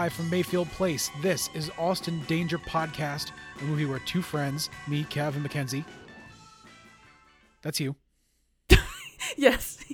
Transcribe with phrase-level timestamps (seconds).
[0.00, 5.04] Live from Mayfield Place, this is Austin Danger Podcast, a movie where two friends, me,
[5.04, 5.84] Kev, and Mackenzie,
[7.60, 7.94] that's you,
[9.36, 9.84] Yes.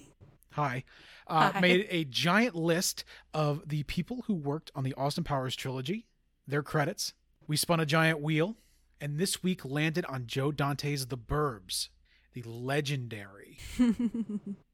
[0.52, 0.84] hi,
[1.26, 1.60] uh, Hi.
[1.60, 3.02] made a giant list
[3.34, 6.06] of the people who worked on the Austin Powers trilogy,
[6.46, 7.12] their credits.
[7.48, 8.54] We spun a giant wheel,
[9.00, 11.88] and this week landed on Joe Dante's The Burbs,
[12.32, 13.58] the legendary,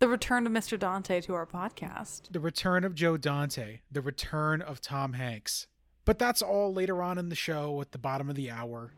[0.00, 0.78] the return of Mr.
[0.78, 2.22] Dante to our podcast.
[2.30, 5.66] the return of Joe Dante, the return of Tom Hanks.
[6.04, 8.92] But that's all later on in the show at the bottom of the hour.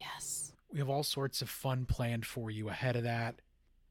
[0.00, 0.52] Yes.
[0.70, 3.36] We have all sorts of fun planned for you ahead of that.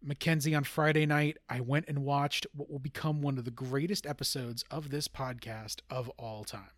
[0.01, 4.05] Mackenzie, on Friday night, I went and watched what will become one of the greatest
[4.05, 6.69] episodes of this podcast of all time.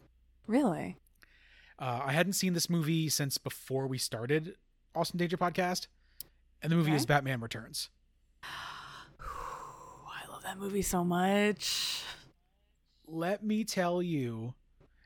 [0.47, 0.97] Really?
[1.79, 4.55] Uh, I hadn't seen this movie since before we started
[4.95, 5.87] Austin Danger Podcast,
[6.61, 6.97] and the movie Okay.
[6.97, 7.89] is Batman Returns.
[10.45, 12.01] Ooh, I love that movie so much.
[13.07, 14.53] Let me tell you.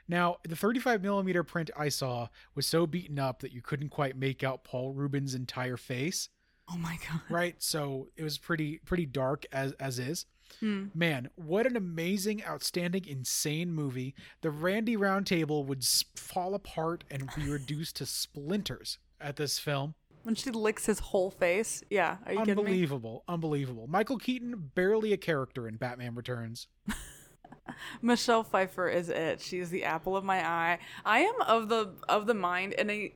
[0.08, 4.18] Now, the 35 millimeter print I saw was so beaten up that you couldn't quite
[4.18, 6.30] make out Paul Reubens' entire face,
[6.72, 7.22] Oh my god.
[7.30, 7.56] right?
[7.60, 10.26] So it was pretty pretty dark as as is.
[10.62, 10.86] Hmm.
[10.96, 14.16] Man, what an amazing, outstanding, insane movie.
[14.42, 15.84] The Randy Roundtable would
[16.16, 19.94] fall apart and be reduced to splinters at this film.
[20.30, 21.84] When she licks his whole face.
[21.90, 22.18] Yeah.
[22.28, 22.62] Are you kidding me?
[22.62, 23.88] Unbelievable, unbelievable.
[23.88, 26.68] Michael Keaton, barely a character in Batman Returns.
[28.04, 29.42] Michelle Pfeiffer is it.
[29.42, 30.78] She is the apple of my eye.
[31.04, 33.12] I am of the of the mind in a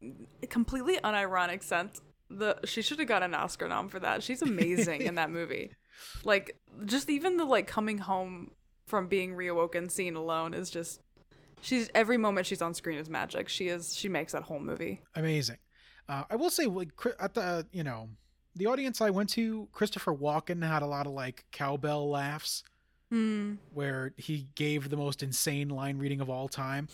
[0.47, 2.01] completely unironic sense.
[2.31, 4.23] The she should have got an Oscar nom for that.
[4.23, 5.69] She's amazing in that movie.
[6.23, 8.49] Like just even the like coming home
[8.87, 10.99] from being reawoken scene alone is just
[11.61, 13.49] she's every moment she's on screen is magic.
[13.49, 15.03] She is she makes that whole movie.
[15.13, 15.57] Amazing.
[16.09, 18.09] Uh, I will say, like at the you know
[18.55, 22.63] the audience I went to, Christopher Walken had a lot of like cowbell laughs
[23.09, 23.55] Hmm.
[23.71, 26.87] where he gave the most insane line reading of all time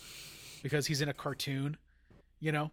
[0.62, 1.78] because he's in a cartoon.
[2.40, 2.70] You know,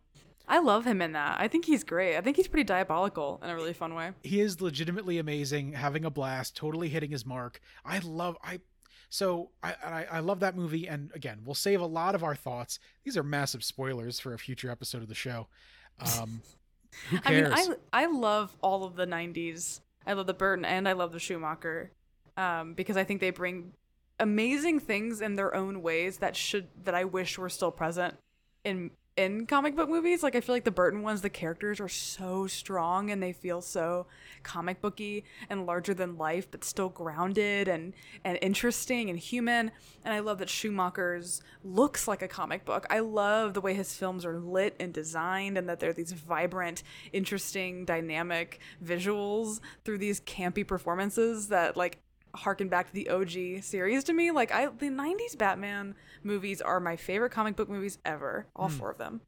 [0.50, 1.40] I love him in that.
[1.40, 2.18] I think he's great.
[2.18, 4.12] I think he's pretty diabolical in a really fun way.
[4.24, 7.60] he is legitimately amazing, having a blast, totally hitting his mark.
[7.86, 8.60] I love I.
[9.10, 12.36] So I, I I love that movie, and again, we'll save a lot of our
[12.36, 12.80] thoughts.
[13.06, 15.48] These are massive spoilers for a future episode of the show.
[16.00, 16.42] Um,
[17.10, 17.46] who I mean.
[17.52, 19.82] I I love all of the '90s.
[20.06, 21.92] I love the Burton and I love the Schumacher,
[22.38, 23.74] um, because I think they bring
[24.20, 28.16] amazing things in their own ways that should that I wish were still present
[28.64, 30.24] in in comic book movies.
[30.24, 33.62] Like I feel like the Burton ones, the characters are so strong and they feel
[33.62, 34.06] so
[34.44, 39.72] comic booky and larger than life, but still grounded and and interesting and human.
[40.06, 42.86] And I love that Schumacher's looks like a comic book.
[42.90, 46.84] I love the way his films are lit and designed, and that they're these vibrant,
[47.12, 52.00] interesting, dynamic visuals through these campy performances that like
[52.38, 54.32] harken back to the OG series to me.
[54.32, 58.48] Like I the 90s Batman movies are my favorite comic book movies ever.
[58.56, 59.22] All four of them.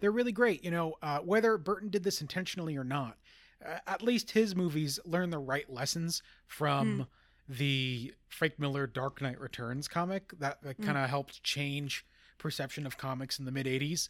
[0.00, 0.64] they're really great.
[0.64, 3.16] You know, uh, whether Burton did this intentionally or not,
[3.64, 7.06] uh, at least his movies learn the right lessons from
[7.48, 12.06] the Frank Miller Dark Knight Returns comic that, that kind of helped change
[12.38, 14.08] perception of comics in the mid 80s.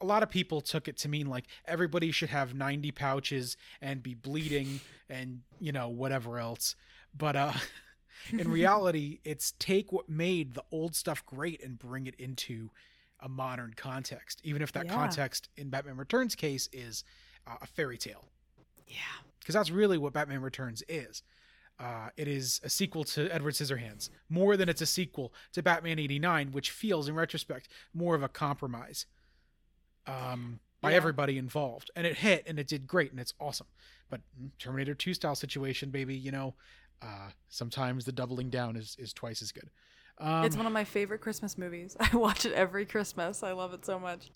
[0.00, 4.02] A lot of people took it to mean like everybody should have 90 pouches and
[4.02, 6.74] be bleeding and, you know, whatever else.
[7.16, 7.52] But uh
[8.32, 12.70] in reality, it's take what made the old stuff great and bring it into
[13.20, 14.94] a modern context, even if that Yeah.
[14.94, 17.04] context in Batman Returns case is
[17.46, 18.28] uh, a fairy tale,
[18.86, 18.96] Yeah.
[19.38, 21.22] because that's really what Batman Returns is.
[21.78, 25.98] Uh, it is a sequel to Edward Scissorhands, more than it's a sequel to Batman
[25.98, 29.06] '89, which feels, in retrospect, more of a compromise
[30.06, 30.96] um, by Yeah.
[30.96, 31.90] everybody involved.
[31.96, 33.66] And it hit, and it did great, and it's awesome.
[34.08, 36.54] But mm, Terminator 2 style situation, baby, you know,
[37.02, 39.70] uh, sometimes the doubling down is is twice as good.
[40.18, 41.96] Um, it's one of my favorite Christmas movies.
[42.12, 43.42] I watch it every Christmas.
[43.42, 44.30] I love it so much.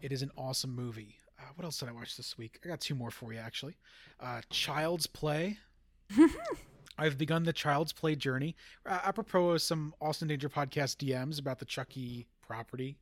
[0.00, 1.16] It is an awesome movie.
[1.38, 2.60] Uh, what else did I watch this week?
[2.64, 3.76] I got two more for you, actually.
[4.20, 5.58] Uh, Child's Play.
[6.98, 8.56] I've begun the Child's Play journey.
[8.84, 12.98] Uh, apropos of some Austin Danger podcast DMs about the Chucky property.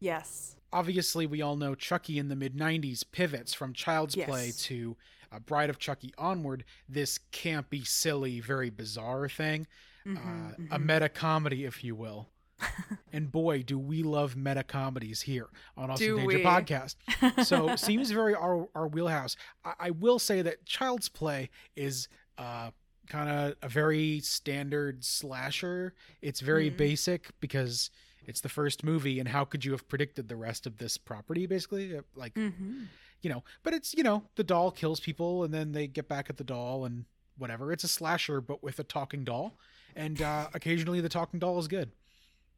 [0.00, 0.56] Yes.
[0.72, 4.96] Obviously, we all know Chucky in the mid 90s pivots from Child's Play to
[5.32, 9.66] uh, Bride of Chucky onward, this campy, silly, very bizarre thing.
[10.06, 10.86] Mhm, uh, a mhm.
[10.86, 12.28] meta comedy, if you will.
[13.12, 16.44] and boy, do we love meta comedies here on Austin Do Danger we?
[16.44, 16.96] Podcast.
[17.44, 19.36] So seems very our, our wheelhouse.
[19.64, 22.70] I, I will say that Child's Play is uh,
[23.08, 25.94] kind of a very standard slasher.
[26.22, 26.76] It's very Mhm.
[26.76, 27.90] basic because
[28.26, 31.46] it's the first movie, and how could you have predicted the rest of this property?
[31.46, 32.86] Basically, like Mhm.
[33.22, 33.42] You know.
[33.62, 36.44] But it's you know the doll kills people, and then they get back at the
[36.44, 37.04] doll, and
[37.38, 37.72] whatever.
[37.72, 39.56] It's a slasher, but with a talking doll,
[39.96, 41.90] and uh, occasionally the talking doll is good.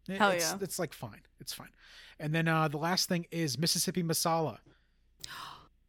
[0.08, 0.58] It- Hell it's, yeah.
[0.60, 1.20] It's like fine.
[1.40, 1.70] It's fine.
[2.18, 4.58] And then uh, the last thing is Mississippi Masala.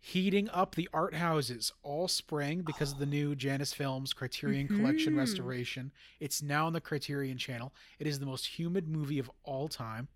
[0.06, 5.14] Heating up the art houses all spring because of the new Janus Films Criterion Collection
[5.14, 5.18] Mhm.
[5.18, 5.92] restoration.
[6.20, 7.74] It's now on the Criterion channel.
[8.00, 10.10] It is the most humid movie of all time.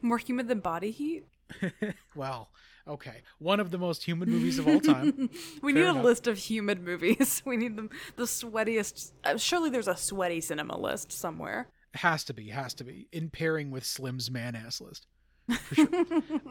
[0.00, 1.24] More humid than body heat.
[2.14, 2.50] well,
[2.88, 3.22] okay.
[3.38, 5.30] One of the most humid movies of all time.
[5.62, 6.04] we Fair need enough.
[6.04, 7.42] a list of humid movies.
[7.46, 9.12] We need them the sweatiest.
[9.24, 11.68] Uh, surely there's a sweaty cinema list somewhere.
[11.94, 13.08] has to be, has to be.
[13.12, 15.06] In pairing with Slim's man ass list.
[15.48, 15.88] For sure.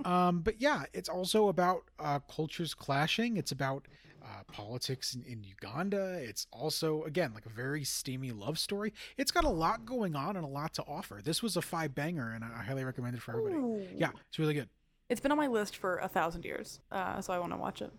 [0.05, 3.37] um, but yeah, it's also about uh, cultures clashing.
[3.37, 3.87] It's about
[4.23, 6.13] uh, politics in, in Uganda.
[6.21, 8.93] It's also, again, like a very steamy love story.
[9.17, 11.21] It's got a lot going on and a lot to offer.
[11.23, 13.55] This was a five banger, and I I highly recommend it for everybody.
[13.55, 13.85] Ooh.
[13.97, 14.69] Yeah, it's really good.
[15.13, 17.83] It's been on my list for a thousand years, uh, so I want to watch
[17.83, 17.93] it.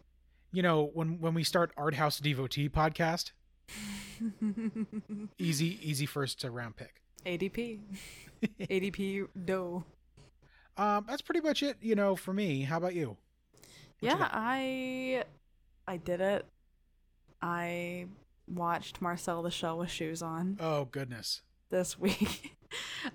[0.51, 3.31] You know, when when we start Art House Devotee podcast,
[5.39, 7.01] easy easy first to round pick.
[7.25, 7.79] ADP.
[8.63, 9.85] ADP dough.
[10.77, 11.77] Um, that's pretty much it.
[11.81, 12.63] You know, for me.
[12.63, 13.11] How about you?
[13.11, 13.17] What
[14.01, 14.31] yeah, got?
[14.35, 15.23] I
[15.87, 16.45] I did it.
[17.41, 18.07] I
[18.49, 21.43] watched Marcel the Shell with shoes on Oh goodness.
[21.71, 22.57] This week.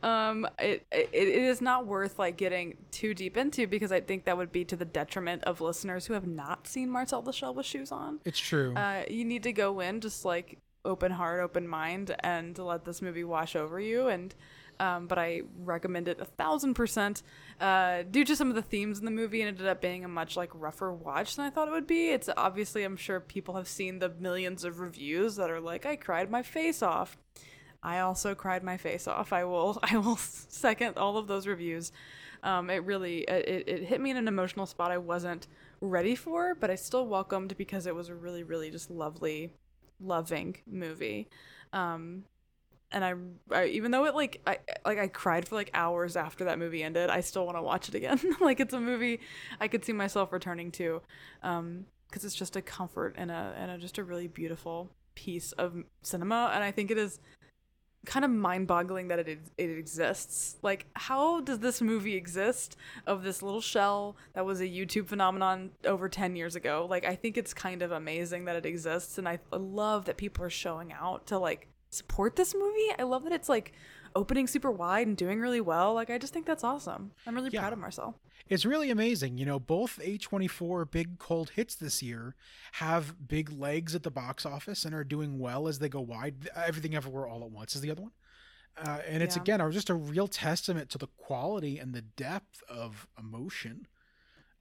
[0.04, 4.24] um it, it it is not worth like getting too deep into because I think
[4.24, 7.56] that would be to the detriment of listeners who have not seen Marcel the Shell
[7.56, 8.20] with shoes on.
[8.24, 8.74] It's true.
[8.76, 13.02] Uh you need to go in just like open heart, open mind and let this
[13.02, 14.34] movie wash over you and
[14.80, 17.22] um, but I recommend it a thousand percent.
[17.60, 20.08] Uh, due to some of the themes in the movie, it ended up being a
[20.08, 22.12] much like rougher watch than I thought it would be.
[22.12, 25.98] It's obviously, I'm sure people have seen the millions of reviews that are like, "I
[25.98, 27.18] cried my face off."
[27.82, 29.32] I also cried my face off.
[29.34, 31.92] I will, I will second all of those reviews.
[32.44, 35.48] Um, it really, it, it hit me in an emotional spot I wasn't
[35.82, 39.52] ready for, but I still welcomed because it was a really, really just lovely,
[40.00, 41.28] loving movie.
[41.74, 42.24] Um,
[42.92, 43.14] and I,
[43.52, 46.82] I even though it like I like I cried for like hours after that movie
[46.82, 48.20] ended, I still want to watch it again.
[48.42, 49.20] like it's a movie
[49.60, 51.02] I could see myself returning to,
[51.44, 55.52] um, because it's just a comfort and a and a, just a really beautiful piece
[55.54, 57.20] of cinema, and I think it is
[58.06, 60.58] kind of mind-boggling that it it exists.
[60.62, 65.72] Like, how does this movie exist of this little shell that was a YouTube phenomenon
[65.86, 66.88] over 10 years ago?
[66.90, 70.18] Like, I think it's kind of amazing that it exists, and I, I love that
[70.18, 72.90] people are showing out to like support this movie.
[72.98, 73.74] I love that it's like
[74.16, 75.94] opening super wide and doing really well.
[75.94, 77.12] Like, I just think that's awesome.
[77.28, 77.62] I'm really Yeah.
[77.62, 78.20] proud of Marcel.
[78.48, 79.38] It's really amazing.
[79.38, 82.36] You know, both A24 big cold hits this year
[82.74, 86.50] have big legs at the box office and are doing well as they go wide.
[86.56, 88.12] Everything Everywhere All at Once is the other one.
[88.78, 89.42] Uh, and it's Yeah.
[89.42, 93.88] again just a real testament to the quality and the depth of emotion.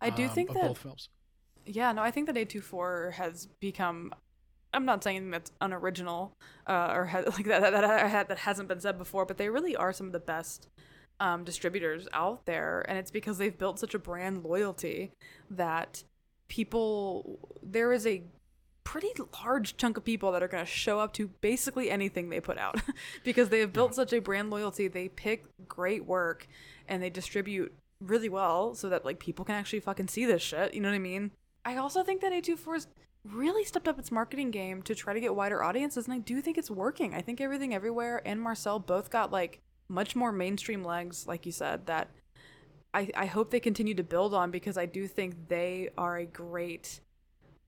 [0.00, 1.08] I do um, think that both films.
[1.64, 4.12] Yeah, no, I think that A24 has become.
[4.72, 6.32] I'm not saying that's unoriginal,
[6.66, 9.76] uh, or has, like that that, that that hasn't been said before, but they really
[9.76, 10.68] are some of the best
[11.20, 15.12] um, distributors out there, and it's because they've built such a brand loyalty
[15.50, 16.04] that
[16.48, 18.22] people there is a
[18.84, 19.12] pretty
[19.44, 22.56] large chunk of people that are going to show up to basically anything they put
[22.56, 22.80] out
[23.22, 24.88] because they have built such a brand loyalty.
[24.88, 26.46] They pick great work
[26.88, 30.72] and they distribute really well so that like people can actually fucking see this shit.
[30.72, 31.32] You know what I mean?
[31.66, 32.87] I also think that A24's
[33.32, 36.40] really stepped up its marketing game to try to get wider audiences and I do
[36.40, 37.14] think it's working.
[37.14, 41.52] I think Everything Everywhere and Marcel both got like much more mainstream legs like you
[41.52, 42.11] said that
[42.92, 46.26] I I hope they continue to build on because I do think they are a
[46.26, 47.00] great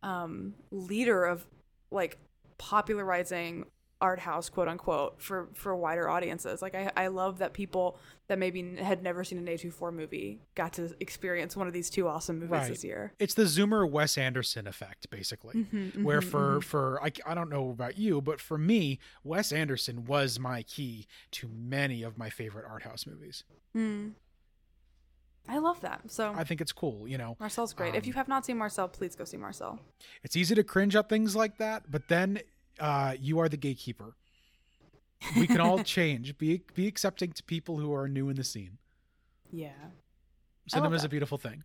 [0.02, 1.46] um leader of
[1.90, 2.18] like
[2.58, 3.66] popularizing
[4.00, 8.38] art house quote unquote for for wider audiences like i i love that people that
[8.38, 12.36] maybe had never seen an a24 movie got to experience one of these two awesome
[12.38, 12.68] movies Right.
[12.68, 15.54] this year It's the Zoomer Wes Anderson effect, basically.
[15.64, 19.52] Mhm, where mhm, for for I, I don't know about you but for me wes
[19.52, 23.44] anderson was my key to many of my favorite art house movies
[23.76, 24.12] mhm.
[25.48, 28.12] i love that so i think it's cool you know marcel's great if um, you
[28.14, 29.78] have not seen marcel please go see marcel
[30.22, 32.40] it's easy to cringe at things like that but then
[32.80, 34.16] uh you are the gatekeeper
[35.36, 38.78] we can all change be be accepting to people who are new in the scene
[39.52, 39.70] yeah
[40.66, 41.62] cinema is a beautiful thing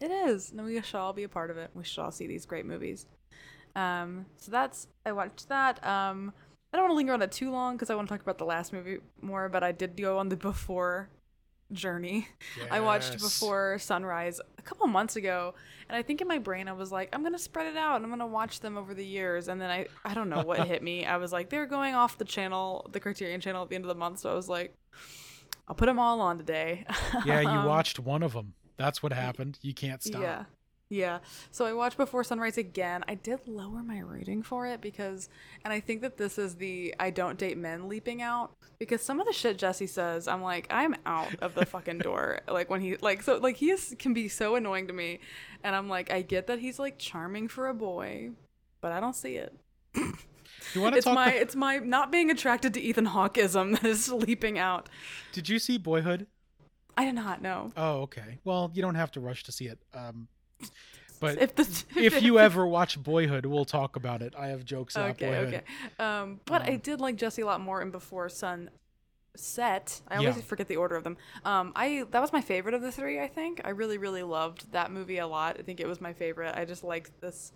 [0.00, 0.50] It is.
[0.50, 1.70] And we should all be a part of it.
[1.74, 3.06] We should all see these great movies.
[3.76, 5.84] Um, so that's I watched that.
[5.86, 6.32] Um,
[6.72, 8.38] I don't want to linger on it too long because I want to talk about
[8.38, 9.48] the last movie more.
[9.48, 11.08] But I did go on the before
[11.72, 12.28] journey.
[12.70, 15.54] I watched Before Sunrise a couple months ago,
[15.88, 18.04] and I think in my brain I was like, I'm gonna spread it out and
[18.04, 19.48] I'm gonna watch them over the years.
[19.48, 21.04] And then I I don't know what hit me.
[21.06, 23.88] I was like, they're going off the channel, the Criterion channel at the end of
[23.88, 24.20] the month.
[24.20, 24.74] So I was like,
[25.68, 26.84] I'll put them all on today.
[27.24, 30.44] yeah you Um, watched one of them that's what happened you can't stop Yeah.
[30.90, 31.18] Yeah.
[31.50, 33.04] So I watched Before Sunrise again.
[33.08, 35.28] I did lower my rating for it because,
[35.64, 39.18] and I think that this is the I don't date men leaping out because some
[39.18, 42.40] of the shit Jesse says, I'm like, I'm out of the fucking door.
[42.48, 45.20] like when he, like, so, like, he is, can be so annoying to me.
[45.64, 48.30] And I'm like, I get that he's like charming for a boy,
[48.80, 49.56] but I don't see it.
[50.74, 51.14] You want to It's talk?
[51.14, 54.88] my, it's my not being attracted to Ethan Hawkeism that is leaping out.
[55.32, 56.26] Did you see Boyhood?
[56.96, 57.72] I did not know.
[57.76, 58.38] Oh, okay.
[58.44, 59.78] Well, you don't have to rush to see it.
[59.92, 60.26] Um,
[61.20, 64.34] but If the, if you ever watch Boyhood, we'll talk about it.
[64.38, 65.48] I have jokes about okay, Boyhood.
[65.48, 65.62] okay.
[65.98, 68.70] Um, but I Um, did like Jesse a lot more in Before Sun
[69.36, 70.02] Set.
[70.08, 70.42] I always Yeah.
[70.42, 71.16] forget the order of them.
[71.44, 73.20] Um, I that was my favorite of the three.
[73.20, 75.56] I think I really really loved that movie a lot.
[75.58, 76.54] I think it was my favorite.
[76.56, 77.52] I just liked this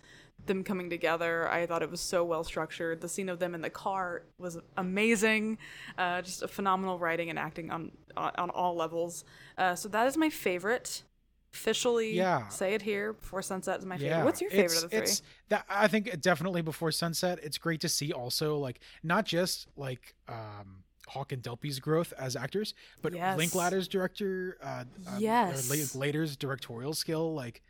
[0.47, 1.49] them coming together.
[1.49, 3.01] I thought it was so well structured.
[3.01, 5.59] The scene of them in the car was amazing.
[5.99, 9.25] Uh, just a phenomenal writing and acting on on, on all levels.
[9.57, 11.05] Uh, so that is my favorite.
[11.53, 12.49] Officially, Yeah.
[12.49, 13.15] say it here.
[13.15, 14.09] Before Sunset is my favorite.
[14.17, 15.05] Yeah, What's your favorite it's, of the three?
[15.05, 17.39] It's that I think definitely before sunset.
[17.43, 22.37] It's great to see also like not just like um Hawke and Delpy's growth as
[22.37, 23.39] actors, but Yes.
[23.39, 25.71] Linklater's director, uh, or Yes.
[25.71, 27.63] Linklater's directorial skill, like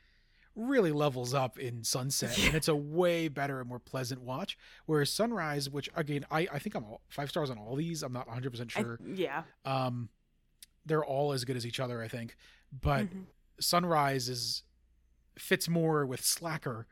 [0.57, 4.59] really levels up in Sunset, and it's a way better and more pleasant watch.
[4.87, 8.03] Whereas Sunrise, which again I I think I'm all, five stars on all these.
[8.03, 8.99] I'm not 100 percent I- sure.
[9.15, 9.45] yeah.
[9.65, 10.09] um,
[10.85, 12.37] they're all as good as each other, I think.
[12.73, 13.27] But Mhm.
[13.61, 14.63] Sunrise is
[15.39, 16.87] fits more with Slacker.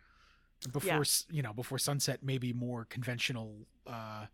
[0.72, 1.04] Before Yeah.
[1.30, 3.66] you know, before Sunset, maybe more conventional.
[3.86, 4.26] Uh,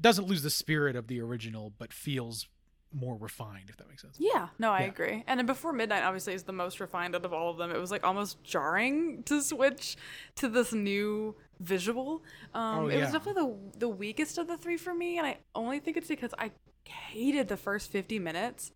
[0.00, 2.48] doesn't lose the spirit of the original, but feels
[2.92, 3.70] more refined.
[3.70, 4.16] If that makes sense.
[4.20, 4.86] Yeah, no, I Yeah.
[4.86, 5.24] agree.
[5.26, 7.70] And then Before Midnight obviously is the most refined out of all of them.
[7.70, 9.96] It was like almost jarring to switch
[10.36, 12.22] to this new visual.
[12.52, 15.38] Um, Oh, It was definitely the the weakest of the three for me, and I
[15.54, 16.52] only think it's because I
[16.84, 18.72] hated the first fifty minutes.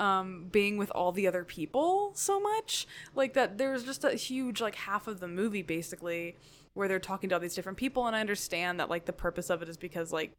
[0.00, 4.12] Um, being with all the other people so much like that there was just a
[4.12, 6.36] huge like half of the movie basically
[6.72, 9.50] where they're talking to all these different people and i understand that like the purpose
[9.50, 10.32] of it is because like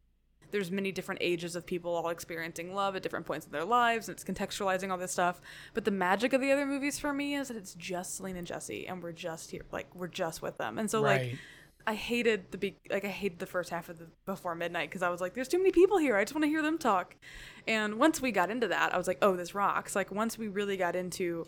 [0.50, 4.08] there's many different ages of people all experiencing love at different points in their lives
[4.08, 5.40] and it's contextualizing all this stuff
[5.74, 8.46] but the magic of the other movies for me is that it's just Celine and
[8.46, 11.38] Jesse and we're just here like we're just with them and so like right.
[11.86, 15.02] I hated the be- like I hated the first half of the before midnight because
[15.02, 16.16] I was like, there's too many people here.
[16.16, 17.16] I just want to hear them talk.
[17.66, 19.96] And once we got into that, I was like, oh, this rocks.
[19.96, 21.46] Like once we really got into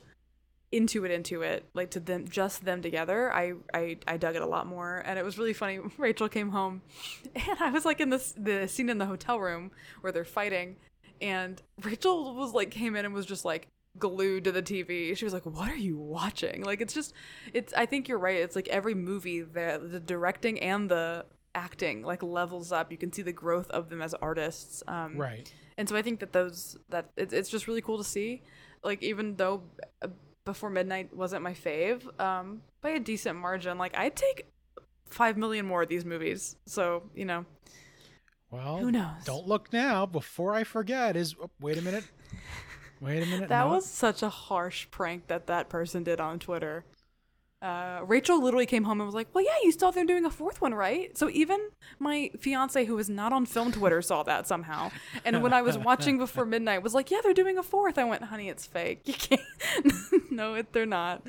[0.73, 4.43] into it into it like to them just them together i i i dug it
[4.43, 6.83] a lot more and it was really funny rachel came home
[7.37, 10.75] and i was like in this the scene in the hotel room where they're fighting
[11.21, 15.25] and rachel was like came in and was just like glued to the tv she
[15.25, 17.13] was like what are you watching like it's just
[17.53, 21.25] it's i think you're right it's like every movie the the directing and the
[21.55, 25.53] acting like levels up you can see the growth of them as artists um Right.
[25.79, 28.43] and so I think that those that it's it's just really cool to see.
[28.83, 29.63] Like even though
[30.03, 30.09] uh,
[30.45, 34.47] Before Midnight wasn't my fave, um, by a decent margin, like I'd take
[35.09, 36.57] five million more of these movies.
[36.67, 37.45] So you know,
[38.51, 39.25] Well, Who knows?
[39.25, 40.07] Don't look now.
[40.07, 42.05] Before I forget, is oh, wait a minute.
[43.01, 43.49] Wait a minute.
[43.49, 43.73] that no.
[43.75, 46.85] was such a harsh prank that that person did on Twitter.
[47.63, 50.31] Uh, Rachel literally came home and was like, "Well, yeah, you still they're doing a
[50.31, 54.47] fourth one, right?" So even my fiance, who was not on film Twitter, saw that
[54.47, 54.91] somehow.
[55.25, 57.97] And when I was watching Before Midnight, was like, "Yeah, they're doing a fourth.
[57.97, 59.09] I went, "Honey, it's fake.
[59.09, 59.41] You can't.
[60.31, 61.23] no, it, they're not."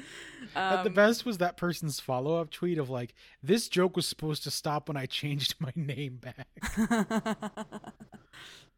[0.54, 4.06] But the Um, best was that person's follow up tweet of like, "This joke was
[4.06, 6.48] supposed to stop when I changed my name back."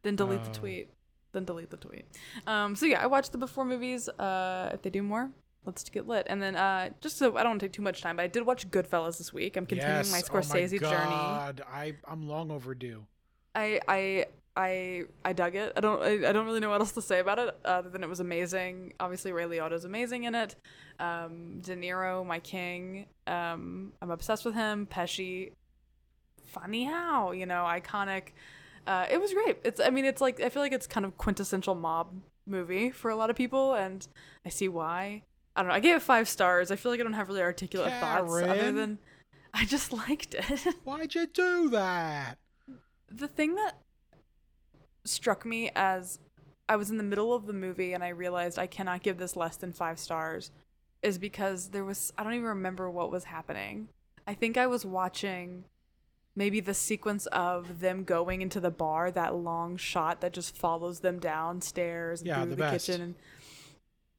[0.04, 0.44] then delete Uh.
[0.44, 0.90] the tweet.
[1.38, 2.06] Then delete the tweet.
[2.48, 4.10] Um, so yeah, I watched the before movies.
[4.10, 5.30] Uh, if they do more,
[5.66, 6.26] let's get lit.
[6.28, 8.68] And then uh, just so I don't take too much time, but I did watch
[8.72, 9.56] Goodfellas this week.
[9.56, 10.12] I'm continuing yes.
[10.12, 11.06] my oh Scorsese my journey.
[11.06, 11.62] God.
[11.72, 13.06] I I'm long overdue.
[13.54, 14.26] I I
[14.56, 15.74] I I dug it.
[15.78, 18.02] I don't I, I don't really know what else to say about it other than
[18.02, 18.94] it was amazing.
[19.00, 20.56] Obviously Ray Liotta's amazing in it.
[21.00, 23.06] Um, De Niro, my king.
[23.28, 24.88] Um, I'm obsessed with him.
[24.90, 25.52] Pesci,
[26.48, 28.30] funny how you know iconic.
[28.88, 29.58] Uh, it was great.
[29.64, 33.12] It's I mean it's like I feel like it's kind of quintessential mob movie for
[33.12, 34.08] a lot of people, and
[34.46, 35.24] I see why.
[35.56, 35.76] I don't know.
[35.76, 36.72] I gave it five stars.
[36.72, 39.00] I feel like I don't have really articulate thoughts other than
[39.54, 40.76] I just liked it.
[40.84, 42.38] Why'd you do that?
[43.10, 43.78] the thing that
[45.06, 46.20] struck me as
[46.70, 49.36] I was in the middle of the movie and I realized I cannot give this
[49.36, 50.52] less than five stars
[51.02, 53.90] is because there was I don't even remember what was happening.
[54.26, 55.64] I think I was watching
[56.38, 61.00] maybe the sequence of them going into the bar, that long shot that just follows
[61.00, 63.16] them downstairs and Yeah, through the the, kitchen and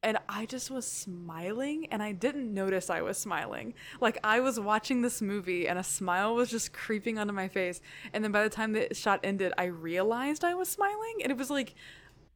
[0.00, 3.74] and I just was smiling and I didn't notice I was smiling.
[4.00, 7.80] Like I was watching this movie and a smile was just creeping onto my face.
[8.12, 11.18] And then by the time the shot ended, I realized I was smiling.
[11.22, 11.74] And it was like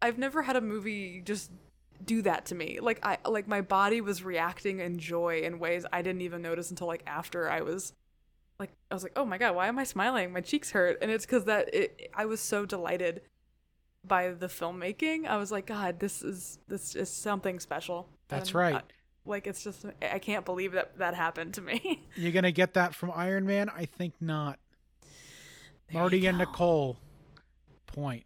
[0.01, 1.53] I've never had a movie just
[2.05, 2.81] do that to me.
[2.81, 6.71] Like I like my body was reacting in joy in ways I didn't even notice
[6.71, 7.93] until like after I was
[8.63, 10.33] like I was like, "Oh my god, why am I smiling?
[10.33, 13.23] My cheeks hurt." And it's cuz that it I was so delighted
[14.05, 15.27] by the filmmaking.
[15.27, 18.75] I was like, "God, this is this is something special." That's And, right.
[18.77, 18.81] uh,
[19.25, 22.07] like it's just I can't believe that that happened to me.
[22.17, 23.69] You're gonna get that from Iron Man?
[23.69, 24.59] I think not.
[25.93, 26.99] Marty and Nicole.
[27.87, 28.25] Point.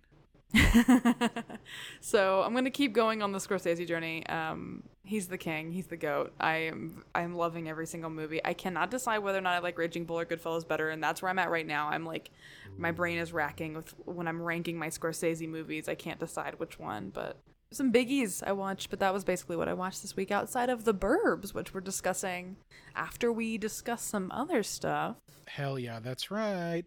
[2.01, 4.27] so I'm gonna keep going on the Scorsese journey.
[4.27, 5.73] Um, he's the king.
[5.73, 6.33] He's the goat.
[6.41, 7.05] I am.
[7.15, 8.41] I'm loving every single movie.
[8.45, 11.23] I cannot decide whether or not I like Raging Bull or Goodfellas better, and that's
[11.23, 11.89] where I'm at right now.
[11.89, 12.31] I'm like,
[12.77, 15.89] my brain is racking with when I'm ranking my Scorsese movies.
[15.89, 17.39] I can't decide which one, but
[17.73, 18.91] some biggies I watched.
[18.91, 21.81] But that was basically what I watched this week outside of The Burbs, which we're
[21.81, 22.57] discussing
[22.95, 25.17] after we discuss some other stuff.
[25.47, 26.85] Hell yeah, that's right.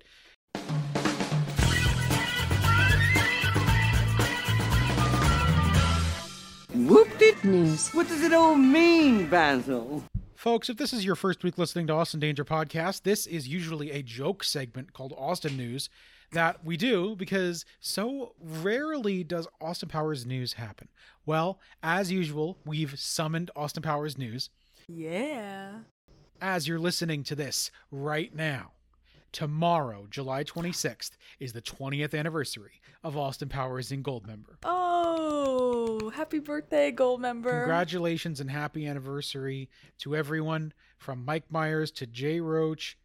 [6.73, 7.43] Whooped it.
[7.43, 7.89] News.
[7.93, 10.03] What does it all mean, Basil?
[10.35, 13.91] Folks, if this is your first week listening to Austin Danger Podcast, this is usually
[13.91, 15.89] a joke segment called Austin News
[16.31, 20.87] that we do because so rarely does Austin Powers news happen.
[21.25, 24.49] Well, as usual, we've summoned Austin Powers news
[24.87, 25.79] Yeah.
[26.39, 28.73] as you're listening to this right now.
[29.31, 34.55] Tomorrow, July 26th, is the 20th anniversary of Austin Powers in Goldmember.
[34.63, 37.51] Oh, happy birthday, gold member.
[37.61, 42.97] Congratulations and happy anniversary to everyone from Mike Myers to Jay Roach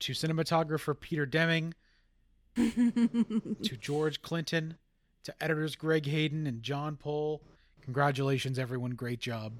[0.00, 1.74] to cinematographer Peter Deming
[2.56, 4.76] to George Clinton
[5.24, 7.42] to editors Greg Hayden and Jon Poll.
[7.82, 8.92] Congratulations, everyone.
[8.92, 9.54] Great job.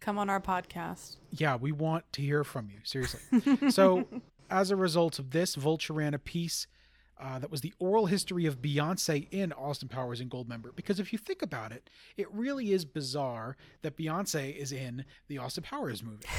[0.00, 1.16] Come on our podcast.
[1.30, 2.78] Yeah, we want to hear from you.
[2.84, 3.70] Seriously.
[3.70, 4.06] so,
[4.50, 6.66] as a result of this, Vulture ran a piece
[7.20, 10.74] uh, that was the oral history of Beyonce in Austin Powers and Goldmember.
[10.74, 15.38] Because if you think about it, it really is bizarre that Beyonce is in the
[15.38, 16.26] Austin Powers movie.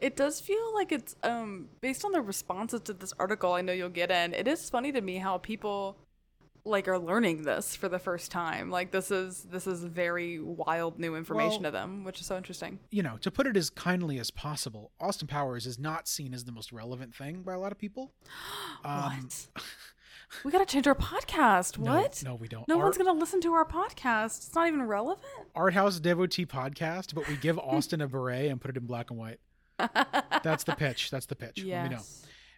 [0.00, 3.72] It does feel like it's um based on the responses to this article I know
[3.72, 4.32] you'll get in.
[4.32, 5.96] It is funny to me how people
[6.68, 8.70] like are learning this for the first time.
[8.70, 12.36] Like this is this is very wild new information Well- to them, which is so
[12.36, 12.78] interesting.
[12.90, 16.44] You know, to put it as kindly as possible, Austin Powers is not seen as
[16.44, 18.12] the most relevant thing by a lot of people.
[18.84, 19.64] Um, what?
[20.44, 21.78] we gotta change our podcast.
[21.78, 22.22] What?
[22.24, 22.68] No, we don't.
[22.68, 24.46] No Art- one's gonna listen to our podcast.
[24.46, 25.26] It's not even relevant.
[25.54, 29.10] Art House Devotee podcast, but we give Austin a beret and put it in black
[29.10, 29.40] and white.
[30.42, 31.10] That's the pitch.
[31.10, 31.64] That's the pitch.
[31.64, 32.02] Let me know.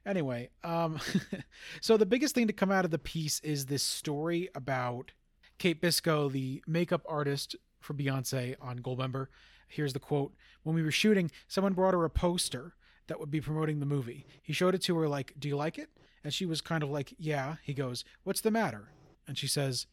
[0.07, 0.99] Anyway, um,
[1.81, 5.13] so the biggest thing to come out of the piece is this story about
[5.59, 9.27] Kate Biscoe, the makeup artist for Beyonce on Goldmember.
[9.69, 12.75] Here's the quote: "When we were shooting, someone brought her a poster
[13.07, 14.27] that would be promoting the movie.
[14.43, 15.91] He showed it to her like, "Do you like it?"
[16.25, 18.89] And she was kind of like, "Yeah." He goes, "What's the matter?"
[19.29, 19.87] And she says,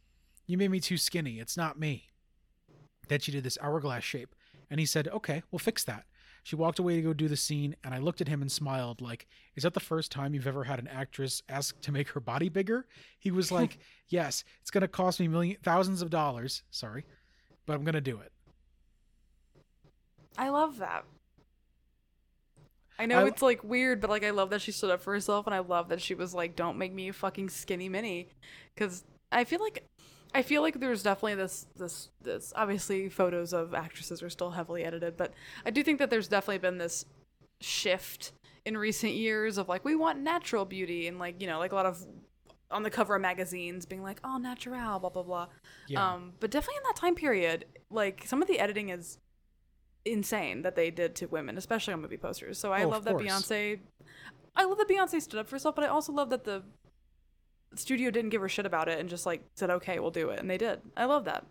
[0.46, 1.40] "You made me too skinny.
[1.40, 2.10] It's not me."
[3.08, 4.36] Then she did this hourglass shape,
[4.70, 6.06] and he said, "Okay, we'll fix that."
[6.48, 9.02] She walked away to go do the scene, and I looked at him and smiled,
[9.02, 12.22] like, Is that the first time you've ever had an actress ask to make her
[12.22, 12.86] body bigger?
[13.20, 16.64] He was like, Yes, it's going to cost me million, thousands of dollars.
[16.72, 17.04] Sorry,
[17.66, 18.32] but I'm going to do it.
[20.38, 21.04] I love that.
[22.98, 25.12] I know I- it's like weird, but like I love that she stood up for
[25.12, 28.30] herself, and I love that she was like, "Don't make me a fucking skinny mini,"
[28.74, 29.86] because I feel like,
[30.34, 34.84] I feel like there's definitely this this this obviously photos of actresses are still heavily
[34.84, 35.34] edited, but
[35.66, 37.06] I do think that there's definitely been this
[37.62, 38.34] shift
[38.66, 41.76] in recent years of like we want natural beauty and like you know like a
[41.76, 42.06] lot of
[42.70, 45.48] on the cover of magazines being like oh natural blah blah blah.
[45.88, 46.14] Yeah.
[46.16, 49.18] um but definitely in that time period like some of the editing is
[50.06, 52.60] insane that they did to women especially on movie posters.
[52.60, 53.80] So i Oh, love that beyonce
[54.56, 56.62] i love that beyonce stood up for herself but i also love that the
[57.76, 60.40] studio didn't give her shit about it and just like said okay we'll do it
[60.40, 61.46] and they did i love that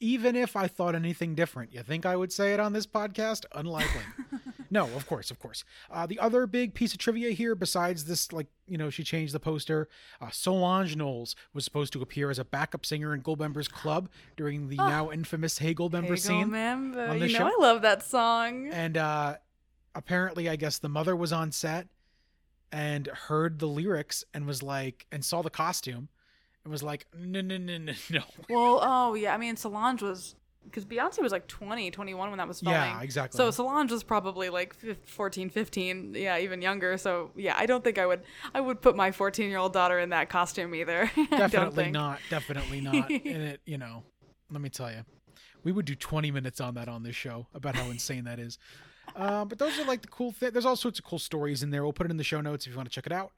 [0.00, 3.44] Even if I thought anything different, you think I would say it on this podcast?
[3.54, 4.02] Unlikely.
[4.70, 5.62] no, of course, of course.
[5.88, 9.32] Uh, the other big piece of trivia here, besides this, like, you know, she changed
[9.32, 9.88] the poster,
[10.20, 14.68] uh, Solange Knowles was supposed to appear as a backup singer in Goldmember's Club during
[14.70, 16.48] the now infamous Hey Goldmember Hey, scene.
[16.48, 17.08] Goldmember.
[17.10, 17.46] on you know show.
[17.46, 19.36] i love that song and uh
[19.94, 21.86] apparently i guess the mother was on set
[22.72, 26.08] and heard the lyrics and was like and saw the costume
[26.64, 28.22] and was like no no no no no.
[28.48, 32.48] Well oh yeah i mean solange was because beyonce was like 20 21 when that
[32.48, 32.80] was filming.
[32.80, 33.36] yeah exactly.
[33.36, 36.96] So Solange was probably like fif- 14, 15, yeah, even younger.
[36.98, 38.20] So yeah, I don't think I would
[38.54, 41.10] I would put my 14 year old daughter in that costume either.
[41.30, 43.10] Definitely not definitely not.
[43.10, 44.04] And it you know
[44.52, 45.04] let me tell you
[45.64, 48.56] we would do 20 minutes on that on this show about how insane that is
[49.16, 51.70] uh, but those are like the cool thing there's all sorts of cool stories in
[51.70, 53.32] there we'll put it in the show notes if you want to check it out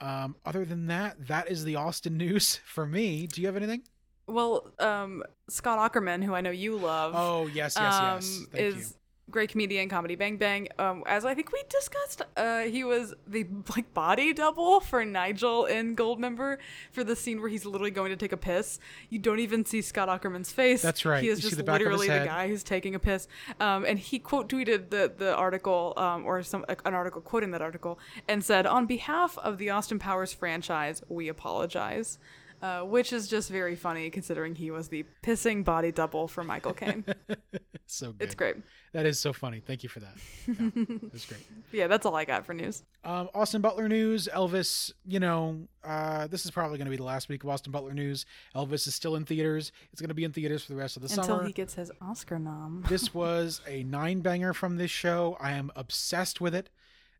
[0.00, 3.82] um, other than that that is the austin news for me do you have anything
[4.26, 8.38] Well, um, Scott Aukerman, who I know you love, Oh yes, yes, yes.
[8.38, 8.96] um, Thank is you.
[9.30, 10.68] Great comedian, comedy Bang Bang.
[10.78, 15.64] Um, as I think we discussed, uh, he was the like body double for Nigel
[15.64, 16.58] in Goldmember
[16.92, 18.78] for the scene where he's literally going to take a piss.
[19.08, 20.82] You don't even see Scott Aukerman's face.
[20.82, 21.22] That's right.
[21.22, 23.26] He is You just the back of his literally the guy who's taking a piss.
[23.60, 27.62] Um, and he quote tweeted the the article, um, or some an article quoting that
[27.62, 32.18] article, and said, "On behalf of the Austin Powers franchise, we apologize."
[32.64, 36.72] Uh, which is just very funny considering he was the pissing body double for Michael
[36.72, 37.04] Caine.
[37.86, 38.22] So good.
[38.22, 38.56] it's great.
[38.94, 39.60] That is so funny.
[39.60, 40.14] Thank you for that.
[40.48, 41.46] Yeah, that's great.
[41.70, 42.82] Yeah, that's all I got for news.
[43.04, 44.26] Um, Austin Butler news.
[44.34, 47.72] Elvis, you know, uh, this is probably going to be the last week of Austin
[47.72, 48.24] Butler news.
[48.56, 49.70] Elvis is still in theaters.
[49.92, 51.34] It's going to be in theaters for the rest of the Until summer.
[51.40, 52.84] Until he gets his Oscar nom.
[52.88, 55.36] this was a nine banger from this show.
[55.38, 56.70] I am obsessed with it,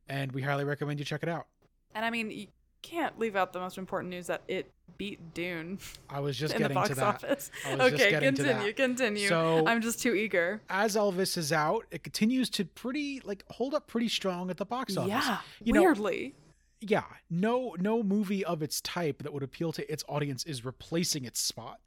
[0.08, 1.46] and we highly recommend you check it out.
[1.94, 2.48] And I mean,
[2.84, 6.62] can't leave out the most important news that it beat Dune I was just in
[6.62, 7.04] the getting box to that.
[7.04, 7.50] office.
[7.66, 9.28] I was just Okay, continue, continue.
[9.28, 10.60] So- I'm just too eager.
[10.68, 14.66] As Elvis is out, it continues to pretty like hold up pretty strong at the
[14.66, 15.08] box office.
[15.10, 16.34] Yeah, You know, weirdly.
[16.80, 21.24] yeah no no movie of its type that would appeal to its audience is replacing
[21.24, 21.80] its spot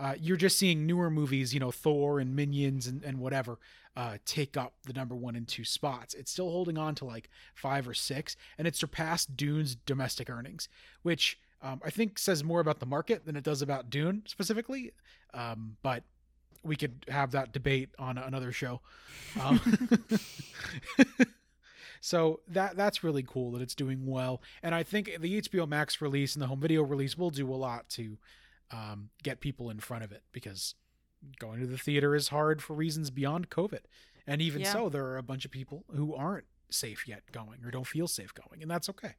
[0.00, 3.58] uh, you're just seeing newer movies you know thor and minions and, and whatever
[3.96, 6.14] uh, take up the number one and two spots.
[6.14, 10.68] It's still holding on to like five or six and it surpassed dune's domestic earnings
[11.02, 14.92] which um, i think says more about the market than it does about dune specifically.
[15.34, 16.04] Um, but
[16.62, 18.80] we could have that debate on another show.
[19.40, 19.60] Um,
[22.00, 24.40] so that that's really cool that it's doing well.
[24.62, 27.56] And i think the hbo max release and the home video release will do a
[27.56, 28.16] lot to
[28.70, 30.74] um, get people in front of it because
[31.38, 33.80] going to the theater is hard for reasons beyond covid
[34.26, 34.72] and even Yeah.
[34.72, 38.06] so there are a bunch of people who aren't safe yet going or don't feel
[38.08, 39.14] safe going and that's okay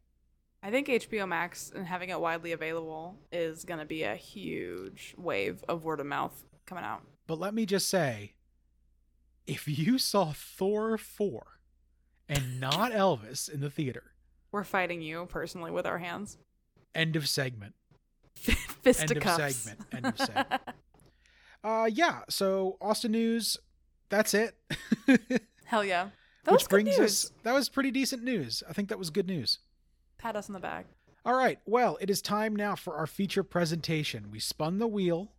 [0.63, 5.15] I think HBO Max and having it widely available is going to be a huge
[5.17, 7.01] wave of word of mouth coming out.
[7.27, 8.33] but let me just say
[9.47, 11.45] if you saw thor 4
[12.29, 14.13] and not elvis in the theater
[14.51, 16.37] We're fighting you personally with our hands.
[16.95, 17.73] end of segment
[18.35, 19.39] Fisticuffs.
[19.39, 19.87] End of segment.
[19.93, 20.61] End of segment.
[21.63, 22.21] Uh, yeah.
[22.27, 23.55] So Austin news.
[24.09, 24.55] That's it.
[25.65, 26.07] Hell yeah.
[26.43, 27.25] That was Which good brings news.
[27.25, 27.31] us.
[27.43, 28.63] That was pretty decent news.
[28.67, 29.59] I think that was good news.
[30.17, 30.87] Pat us on the back.
[31.23, 31.59] All right.
[31.67, 34.31] Well, it is time now for our feature presentation.
[34.31, 35.33] We spun the wheel,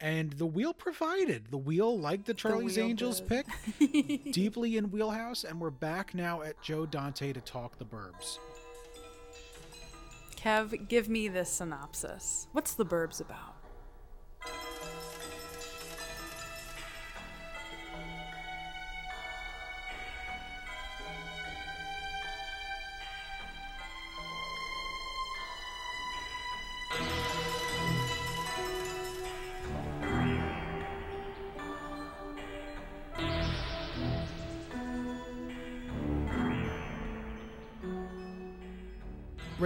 [0.00, 1.46] and the wheel provided.
[1.50, 3.44] The wheel, like the Charlie's wheel Angels did.
[3.80, 8.38] pick, deeply in wheelhouse, and we're back now at Joe Dante to talk the Burbs.
[10.44, 12.48] Kev, give me this synopsis.
[12.52, 13.54] What's the Burbs about?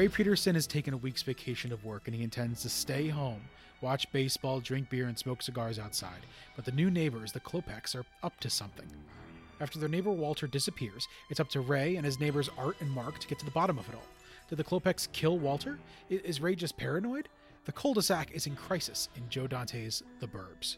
[0.09, 3.40] Peterson has taken a week's vacation of work and he intends to stay home,
[3.81, 6.21] watch baseball, drink beer, and smoke cigars outside.
[6.57, 8.87] But the new neighbors, the Klopeks, are up to something.
[9.61, 13.18] After their neighbor Walter disappears, it's up to Ray and his neighbors Art and Mark
[13.18, 14.07] to get to the bottom of it all.
[14.49, 15.79] Did the Klopeks kill Walter?
[16.09, 17.29] Is Ray just paranoid?
[17.64, 20.77] The cul-de-sac is in crisis in Joe Dante's The Burbs.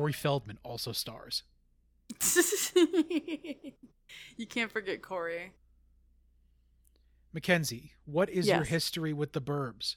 [0.00, 1.42] Corey Feldman also stars.
[2.74, 5.52] you can't forget Corey.
[7.34, 9.96] Mackenzie, what is your history with The Burbs?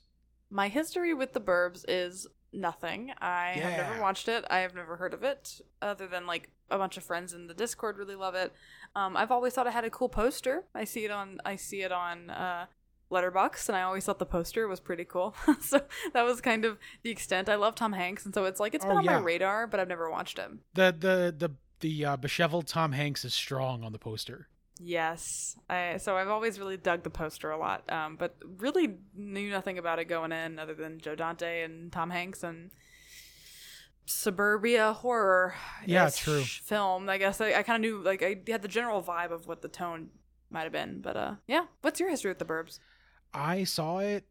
[0.49, 3.13] My history with the Burbs is nothing.
[3.21, 4.43] I have never watched it.
[4.49, 7.53] I have never heard of it, other than like a bunch of friends in the
[7.53, 8.51] Discord really love it.
[8.97, 10.65] Um, I've always thought it had a cool poster.
[10.75, 12.65] I see it on I see it on uh,
[13.13, 15.35] Letterboxd, and I always thought the poster was pretty cool.
[15.61, 15.81] so
[16.13, 17.47] that was kind of the extent.
[17.49, 19.19] I love Tom Hanks, and so it's like it's been Oh, on yeah.
[19.19, 20.61] my radar, but I've never watched him.
[20.73, 24.47] The the the the uh, becheveled Tom Hanks is strong on the poster.
[24.79, 29.49] Yes, I, so I've always really dug the poster a lot, um, but really knew
[29.51, 32.71] nothing about it going in, other than Joe Dante and Tom Hanks and
[34.05, 35.55] suburbia horror.
[35.85, 36.41] Yeah, true.
[36.41, 37.07] Film.
[37.09, 39.61] I guess I, I kind of knew, like, I had the general vibe of what
[39.61, 40.09] the tone
[40.49, 41.65] might have been, but uh, yeah.
[41.81, 42.79] What's your history with the Burbs?
[43.33, 44.25] I saw it.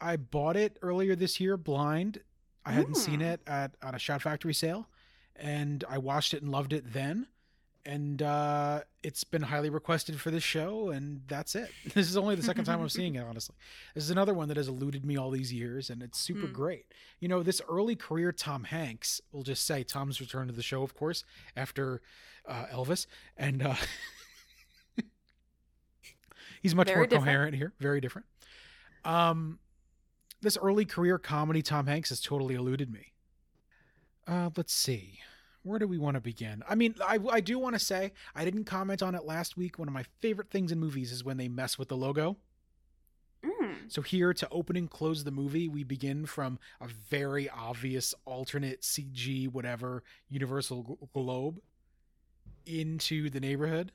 [0.00, 2.20] I bought it earlier this year blind.
[2.64, 3.32] I hadn't seen Mm.
[3.34, 4.88] it at, at a Shout Factory sale,
[5.36, 7.26] and I watched it and loved it then.
[7.84, 11.68] and uh, it's been highly requested for this show, and that's it.
[11.94, 13.56] This is only the second time I'm seeing it, honestly.
[13.96, 16.52] This is another one that has eluded me all these years, and it's super Hmm.
[16.52, 16.84] great.
[17.18, 20.84] You know, this early career Tom Hanks, we'll just say Tom's return to the show,
[20.84, 21.24] of course,
[21.56, 22.00] after
[22.46, 23.74] uh, Elvis, and uh,
[26.62, 27.24] he's much Very more different.
[27.24, 28.26] coherent here, very different.
[29.04, 29.58] Um,
[30.40, 33.12] this early career comedy Tom Hanks has totally eluded me.
[34.26, 35.20] Uh, let's see.
[35.62, 36.62] Where do we want to begin?
[36.68, 39.78] I mean, I, I do want to say I didn't comment on it last week.
[39.78, 42.36] One of my favorite things in movies is when they mess with the logo.
[43.44, 43.74] Mm.
[43.88, 48.82] So here to open and close the movie, we begin from a very obvious alternate
[48.82, 51.60] CG whatever universal gl- globe
[52.66, 53.92] into the neighborhood.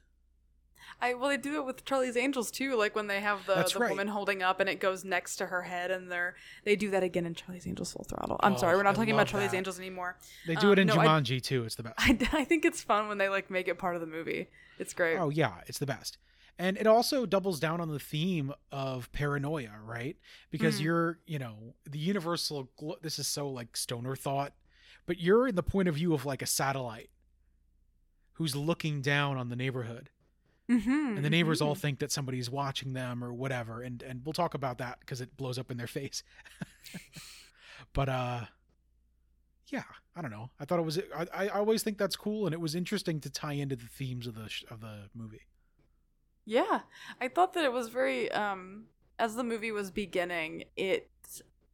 [1.02, 2.76] I well, they do it with Charlie's Angels too.
[2.76, 3.90] Like when they have the, That's the right.
[3.90, 7.04] woman holding up and it goes next to her head, and they're they do that
[7.04, 8.38] again in Charlie's Angels Full Throttle.
[8.42, 9.58] I'm Oh, sorry, we're not I talking about Charlie's that.
[9.58, 10.18] Angels anymore.
[10.46, 11.64] They do it Um, in no, I- Jumanji too.
[11.66, 11.96] It's the best.
[11.98, 14.48] I, I think it's fun when they like make it part of the movie.
[14.80, 15.18] It's great.
[15.18, 16.18] Oh yeah, it's the best.
[16.60, 20.18] And it also doubles down on the theme of paranoia, right?
[20.50, 20.84] Because Mhm.
[20.86, 24.54] you're, you know, the universal glo- this is so like stoner thought,
[25.06, 27.12] but you're in the point of view of like a satellite
[28.34, 30.10] who's looking down on the neighborhood.
[30.70, 34.34] Mm-hmm, And the neighbors all think that somebody's watching them or whatever and and we'll
[34.34, 36.24] talk about that because it blows up in their face.
[37.94, 38.42] but uh
[39.70, 39.84] yeah,
[40.16, 40.50] I don't know.
[40.60, 43.30] I thought it was I, I always think that's cool and it was interesting to
[43.30, 45.42] tie into the themes of the sh- of the movie.
[46.46, 46.82] Yeah,
[47.20, 48.86] I thought that it was very um
[49.20, 51.10] as the movie was beginning, it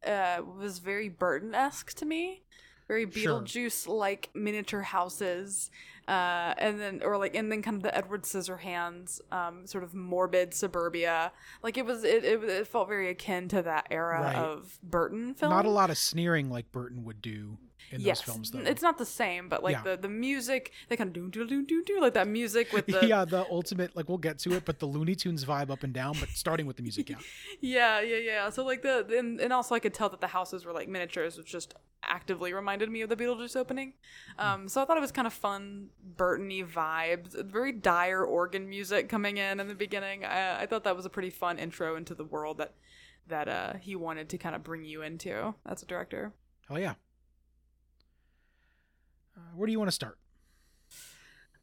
[0.06, 2.42] uh was very Burton esque to me,
[2.88, 5.70] very Beetlejuice like miniature houses,
[6.08, 9.94] uh, and then or like and then kind of the Edward Scissorhands, um, sort of
[9.94, 11.32] morbid suburbia.
[11.62, 14.36] Like it was, it it, it felt very akin to that era Right.
[14.36, 15.50] of Burton films.
[15.50, 17.58] Not a lot of sneering like Burton would do
[17.90, 18.58] in yes, those films, though.
[18.60, 19.82] it's not the same, but like Yeah.
[19.82, 22.86] the the music, they kind of do do do do do like that music with
[22.86, 25.82] the yeah, the ultimate like we'll get to it, but the Looney Tunes vibe up
[25.82, 27.16] and down, but starting with the music, yeah.
[27.60, 28.50] Yeah, yeah, yeah.
[28.50, 31.36] So like the and, and also I could tell that the houses were like miniatures,
[31.36, 31.74] which just
[32.06, 33.94] actively reminded me of the Beetlejuice opening.
[34.38, 39.08] Um, so I thought it was kind of fun, Burton-y vibes, very dire organ music
[39.08, 40.22] coming in in the beginning.
[40.24, 42.74] I, I thought that was a pretty fun intro into the world that
[43.26, 46.32] that uh, he wanted to kind of bring you into as a director.
[46.68, 46.94] Oh yeah.
[49.36, 50.18] Uh, where do you want to start?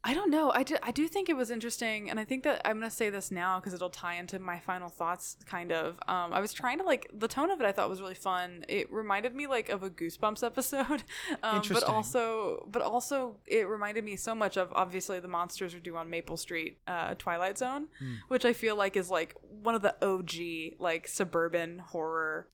[0.04, 0.50] I don't know.
[0.52, 3.08] I do, I do think it was interesting, and I think that I'm gonna say
[3.08, 5.36] this now because it'll tie into my final thoughts.
[5.46, 5.94] Kind of.
[6.08, 7.66] Um, I was trying to like the tone of it.
[7.66, 8.64] I thought was really fun.
[8.68, 11.04] It reminded me like of a Goosebumps episode,
[11.44, 15.78] um, but also, but also, it reminded me so much of obviously the monsters are
[15.80, 18.14] due on Maple Street, uh, Twilight Zone, Hmm.
[18.26, 22.48] which I feel like is like one of the OG like suburban horror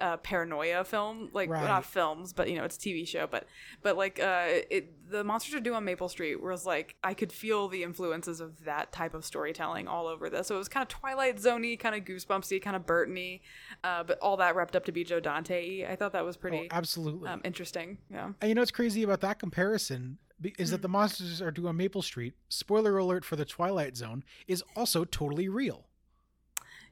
[0.00, 1.64] uh, paranoia film like Right.
[1.64, 3.46] not films but you know it's a tv show but
[3.82, 7.32] but like uh it the monsters are due on maple street was like i could
[7.32, 10.82] feel the influences of that type of storytelling all over this so it was kind
[10.82, 13.40] of twilight zoney kind of goosebumpsy kind of burtony
[13.82, 16.40] uh but all that wrapped up to be joe dante i thought that was Oh,
[16.40, 17.28] pretty absolutely.
[17.28, 20.18] um, interesting yeah and you know what's crazy about that comparison
[20.58, 22.32] is that the monsters are due on Maple Street.
[22.48, 25.87] Spoiler alert for the Twilight Zone is also totally real.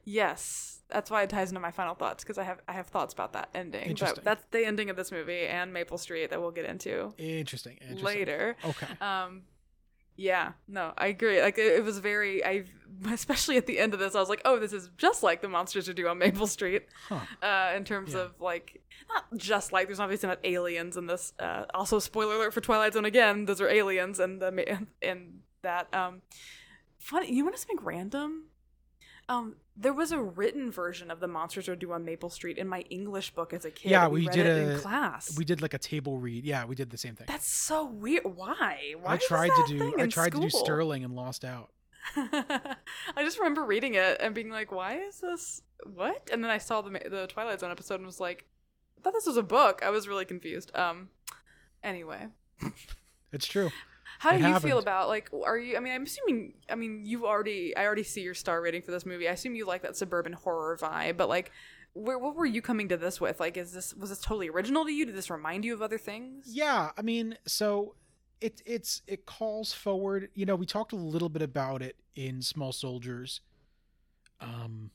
[0.08, 3.12] Yes that's why it ties into my final thoughts because i have i have thoughts
[3.12, 4.14] about that ending Interesting.
[4.14, 7.76] but that's the ending of this movie and maple street that we'll get into Interesting.
[7.80, 8.04] interesting.
[8.06, 8.86] later Okay.
[9.00, 9.42] Um,
[10.18, 11.42] yeah, no, I agree.
[11.42, 12.64] Like it, it was very, I
[13.12, 15.48] especially at the end of this, I was like, oh, this is just like the
[15.48, 16.86] monsters are due on Maple Street.
[17.10, 17.20] Huh.
[17.42, 18.20] Uh, in terms Yeah.
[18.20, 21.34] of like, not just like, there's obviously not aliens in this.
[21.38, 23.44] Uh, also, spoiler alert for Twilight Zone again.
[23.44, 25.92] Those are aliens, and the and that.
[25.94, 26.22] Um,
[26.98, 27.30] funny.
[27.34, 28.44] You want to something random?
[29.28, 32.68] Um, there was a written version of the monsters are due on Maple Street in
[32.68, 33.90] my English book as a kid.
[33.90, 35.36] Yeah, we, we did it a- in class.
[35.36, 36.44] We did like a table read.
[36.44, 37.26] Yeah, we did the same thing.
[37.28, 38.24] That's so weird.
[38.24, 38.94] Why?
[39.00, 40.46] Why I tried to do I tried to do?
[40.46, 41.70] Serling and lost out.
[42.16, 42.76] I
[43.22, 45.62] just remember reading it and being like, "Why is this
[45.92, 48.44] what?" And then I saw the the Twilight Zone episode and was like,
[48.96, 50.70] "I thought this was a book." I was really confused.
[50.76, 51.08] Um,
[51.82, 52.28] anyway,
[53.32, 53.70] It's true.
[54.18, 54.62] How do It you happened.
[54.70, 55.30] feel about like?
[55.44, 55.76] Are you?
[55.76, 56.54] I mean, I'm assuming.
[56.70, 57.76] I mean, you already.
[57.76, 59.28] I already see your star rating for this movie.
[59.28, 61.52] I assume you like that suburban horror vibe, but like.
[61.98, 63.40] Where, what were you coming to this with?
[63.40, 65.06] Like, is this was this totally original to you?
[65.06, 66.44] Did this remind you of other things?
[66.46, 67.94] Yeah, I mean, so
[68.38, 70.28] it it's it calls forward.
[70.34, 73.40] You know, we talked a little bit about it in Small Soldiers,
[74.42, 74.90] um,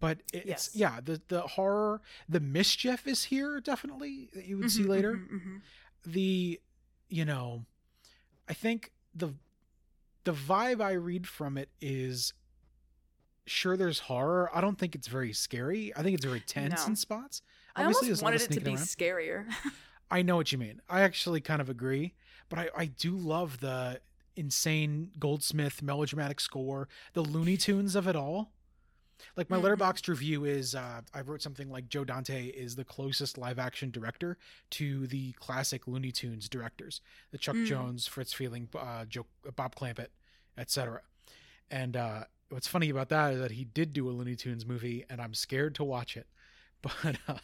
[0.00, 0.66] but it, Yes.
[0.68, 4.88] it's yeah the the horror, the mischief is here definitely that you would see Mhm,
[4.88, 5.12] later.
[5.14, 5.60] mhm, mhm.
[6.04, 6.60] The
[7.08, 7.64] you know,
[8.48, 9.34] I think the
[10.24, 12.32] the vibe I read from it is
[13.46, 14.50] sure there's horror.
[14.54, 15.92] I don't think it's very scary.
[15.96, 16.90] I think it's very tense No.
[16.90, 17.42] in spots.
[17.74, 18.84] I Obviously, almost there's a lot of wanted it to be around.
[18.84, 19.46] scarier.
[20.10, 20.80] I know what you mean.
[20.88, 22.14] I actually kind of agree,
[22.48, 24.00] but I, I do love the
[24.36, 28.52] insane Goldsmith melodramatic score, the Looney Tunes of it all.
[29.36, 29.76] Like my Mhm.
[29.78, 33.90] Letterboxd review is, uh, I wrote something like Joe Dante is the closest live action
[33.90, 34.38] director
[34.70, 37.66] to the classic Looney Tunes directors, the Chuck Mm.
[37.66, 40.08] Jones, Friz Freleng, uh, Joe, Bob Clampett,
[40.56, 41.02] etc.
[41.70, 45.04] And uh, what's funny about that is that he did do a Looney Tunes movie,
[45.08, 46.26] and I'm scared to watch it.
[47.04, 47.34] But uh,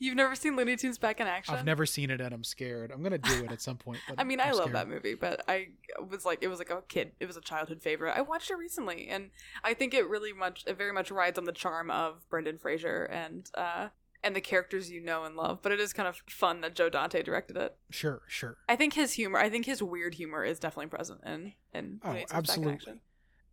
[0.00, 1.54] You've never seen Looney Tunes back in action?
[1.54, 2.90] I've never seen it, and I'm scared.
[2.90, 4.00] I'm gonna do it at some point.
[4.18, 4.74] I mean, I'm I love scared.
[4.76, 5.68] that movie, but I
[6.10, 8.14] was like, it was like a kid, it was a childhood favorite.
[8.16, 9.30] I watched it recently, and
[9.62, 13.04] I think it really much, it very much rides on the charm of Brendan Fraser
[13.04, 13.88] and uh
[14.24, 15.60] and the characters you know and love.
[15.62, 17.76] But it is kind of fun that Joe Dante directed it.
[17.90, 18.56] Sure, sure.
[18.68, 22.08] I think his humor, I think his weird humor is definitely present in in Oh,
[22.08, 22.72] Looney Tunes Back in absolutely.
[22.74, 23.00] Action.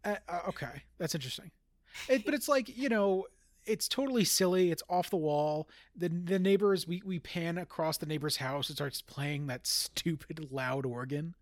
[0.03, 1.51] Uh, uh, okay, that's interesting.
[2.10, 3.25] It, but it's like you know,
[3.65, 4.71] it's totally silly.
[4.71, 5.67] It's off the wall.
[5.95, 8.69] The the neighbors we we pan across the neighbor's house.
[8.69, 11.36] and starts playing that stupid loud organ.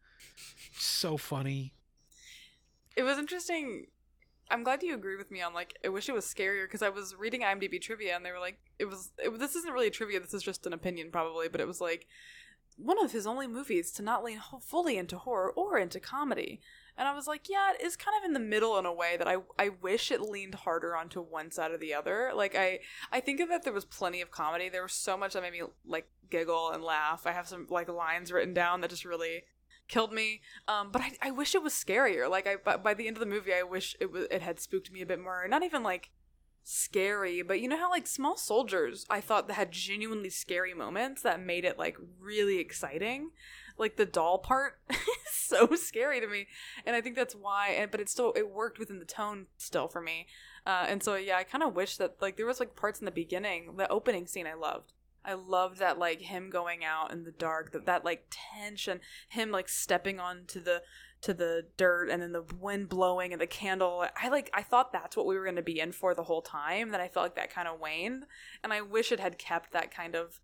[0.78, 1.74] So funny.
[2.96, 3.88] It was interesting.
[4.50, 6.90] I'm glad you agree with me on like I wish it was scarier because I
[6.90, 10.20] was reading IMDb trivia and they were like it was it, this isn't really trivia
[10.20, 12.08] this is just an opinion probably but it was like
[12.78, 16.60] one of his only movies to not lean fully into horror or into comedy
[16.98, 19.16] and I was like yeah it is kind of in the middle in a way
[19.18, 22.80] that I I wish it leaned harder onto one side or the other like I
[23.12, 25.64] I think that there was plenty of comedy there was so much that made me
[25.86, 29.44] like giggle and laugh I have some like lines written down that just really
[29.88, 30.42] killed me.
[30.68, 32.30] Um, but I, I wish it was scarier.
[32.30, 34.60] Like I, by, by the end of the movie, I wish it was it had
[34.60, 35.46] spooked me a bit more.
[35.48, 36.12] Not even like
[36.64, 41.22] scary, but you know how like Small Soldiers, I thought that had genuinely scary moments
[41.22, 43.32] that made it like really exciting.
[43.78, 44.98] Like the doll part is
[45.32, 46.48] so scary to me,
[46.86, 47.70] and I think that's why.
[47.70, 50.28] And but it still it worked within the tone still for me.
[50.66, 53.06] Uh, and so yeah, I kind of wish that like there was like parts in
[53.06, 54.94] the beginning, the opening scene I loved.
[55.26, 59.52] I loved that like him going out in the dark, that that like tension, him
[59.52, 60.84] like stepping onto the
[61.22, 64.06] to the dirt and then the wind blowing and the candle.
[64.22, 66.42] I like I thought that's what we were going to be in for the whole
[66.42, 66.92] time.
[66.92, 68.26] Then I felt like that kind of waned,
[68.64, 70.40] and I wish it had kept that kind of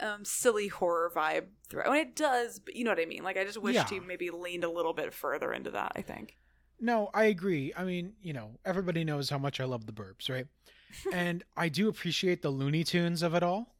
[0.00, 1.88] um silly horror vibe throughout.
[1.88, 3.22] And it does, but you know what I mean.
[3.24, 3.86] Like I just wish Yeah.
[3.88, 5.92] he maybe leaned a little bit further into that.
[5.96, 6.36] I think.
[6.80, 7.72] No, I agree.
[7.76, 10.46] I mean, you know, everybody knows how much I love the Burbs, right?
[11.12, 13.74] and I do appreciate the Looney Tunes of it all.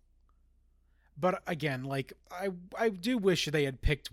[1.19, 2.49] But again, like I
[2.79, 4.11] I do wish they had picked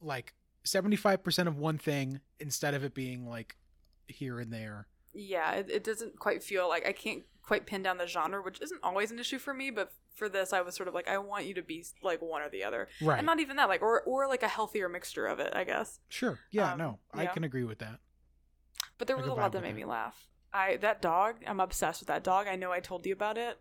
[0.00, 0.32] like
[0.64, 3.56] 75% of one thing instead of it being like
[4.08, 4.86] here and there.
[5.14, 8.60] Yeah it, it doesn't quite feel like i can't quite pin down the genre which
[8.60, 11.18] isn't always an issue for me but for this i was sort of like i
[11.18, 13.18] want you to be like one or the other Right.
[13.18, 15.98] and not even that like or or like a healthier mixture of it i guess
[16.08, 16.38] sure.
[16.50, 16.98] Yeah, um, no.
[17.12, 17.30] I yeah.
[17.32, 17.98] can agree with that.
[18.98, 19.76] but there was a lot that made that.
[19.76, 23.12] me laugh i that dog i'm obsessed with that dog i know i told you
[23.12, 23.58] about it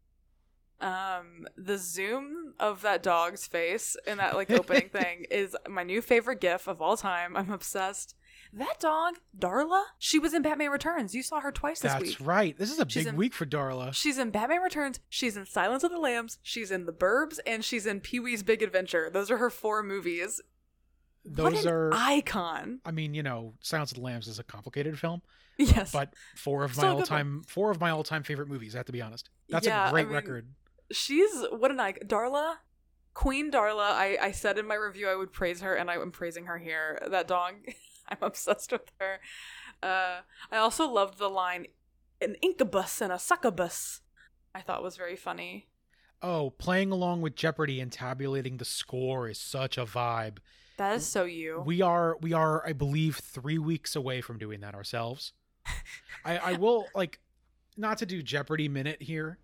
[0.80, 6.02] um the zoom of that dog's face in that like opening thing is my new
[6.02, 8.16] favorite gif of all time i'm obsessed
[8.54, 12.12] that dog darla she was in batman returns you saw her twice this That's week
[12.18, 12.58] That's right.
[12.58, 13.94] This is a She's big in- week for Darla.
[13.94, 17.64] She's in Batman Returns, she's in Silence of the Lambs, she's in The Burbs, and
[17.64, 19.10] she's in Pee Wee's Big Adventure.
[19.12, 20.42] Those are her four movies.
[21.24, 22.80] what Those an are icon.
[22.86, 25.22] I mean, you know, Silence of the Lambs is a complicated film,
[25.58, 25.92] Yes.
[25.92, 28.80] but four of my Still a good all-time four of my all-time favorite movies, I
[28.80, 29.30] have to be honest.
[29.50, 30.48] That's Yeah, a I great mean, record.
[30.92, 32.08] she's what an icon.
[32.08, 32.56] Darla,
[33.14, 33.92] Queen Darla.
[33.92, 36.58] I, I said in my review I would praise her, and I am praising her
[36.58, 37.00] here.
[37.10, 37.54] That dog,
[38.22, 39.20] I'm obsessed with her.
[39.82, 40.22] Uh,
[40.52, 41.68] I also loved the line,
[42.22, 44.02] an incubus and a succubus.
[44.54, 45.68] I thought was very funny.
[46.22, 50.38] Oh, playing along with Jeopardy and tabulating the score is such a vibe.
[50.78, 51.64] That is so you.
[51.66, 55.34] We are we are I believe 3 weeks away from doing that ourselves.
[56.26, 57.20] I I will like
[57.78, 59.40] not to do Jeopardy minute here,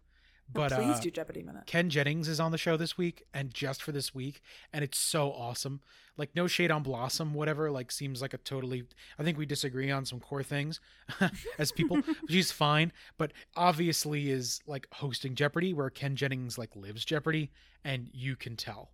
[0.52, 1.64] but please uh, do Jeopardy minute.
[1.66, 4.98] Ken Jennings is on the show this week and just for this week and it's
[4.98, 5.82] so awesome.
[6.16, 8.84] Like no shade on Blossom whatever like seems like a totally
[9.20, 10.80] I think we disagree on some core things
[11.60, 12.02] as people.
[12.30, 17.52] She's fine, but obviously is like hosting Jeopardy where Ken Jennings like lives Jeopardy
[17.84, 18.92] and you can tell.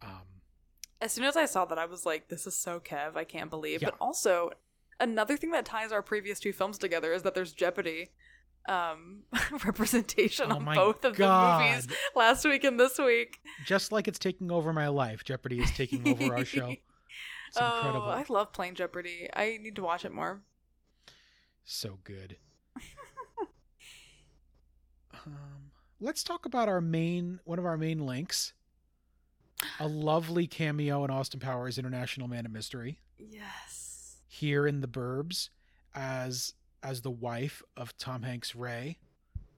[0.00, 0.32] Um
[1.00, 3.16] as soon as I saw that, I was like, "This is so Kev!
[3.16, 3.88] I can't believe." Yeah.
[3.88, 4.50] But also,
[5.00, 8.12] another thing that ties our previous two films together is that there's Jeopardy
[8.68, 9.22] um,
[9.64, 11.60] representation Oh on both of God.
[11.60, 13.38] the movies last week and this week.
[13.66, 16.74] just like it's taking over my life, Jeopardy is taking over our show.
[17.54, 18.06] It's incredible.
[18.06, 19.28] Oh, I love playing Jeopardy.
[19.34, 20.40] I need to watch it more.
[21.64, 22.38] So good.
[25.26, 28.52] um, let's talk about our main one of our main links.
[29.78, 34.16] A lovely cameo in Austin Powers International Man of Mystery Yes.
[34.26, 35.50] here in the Burbs
[35.94, 38.98] as as the wife of Tom Hanks' Ray,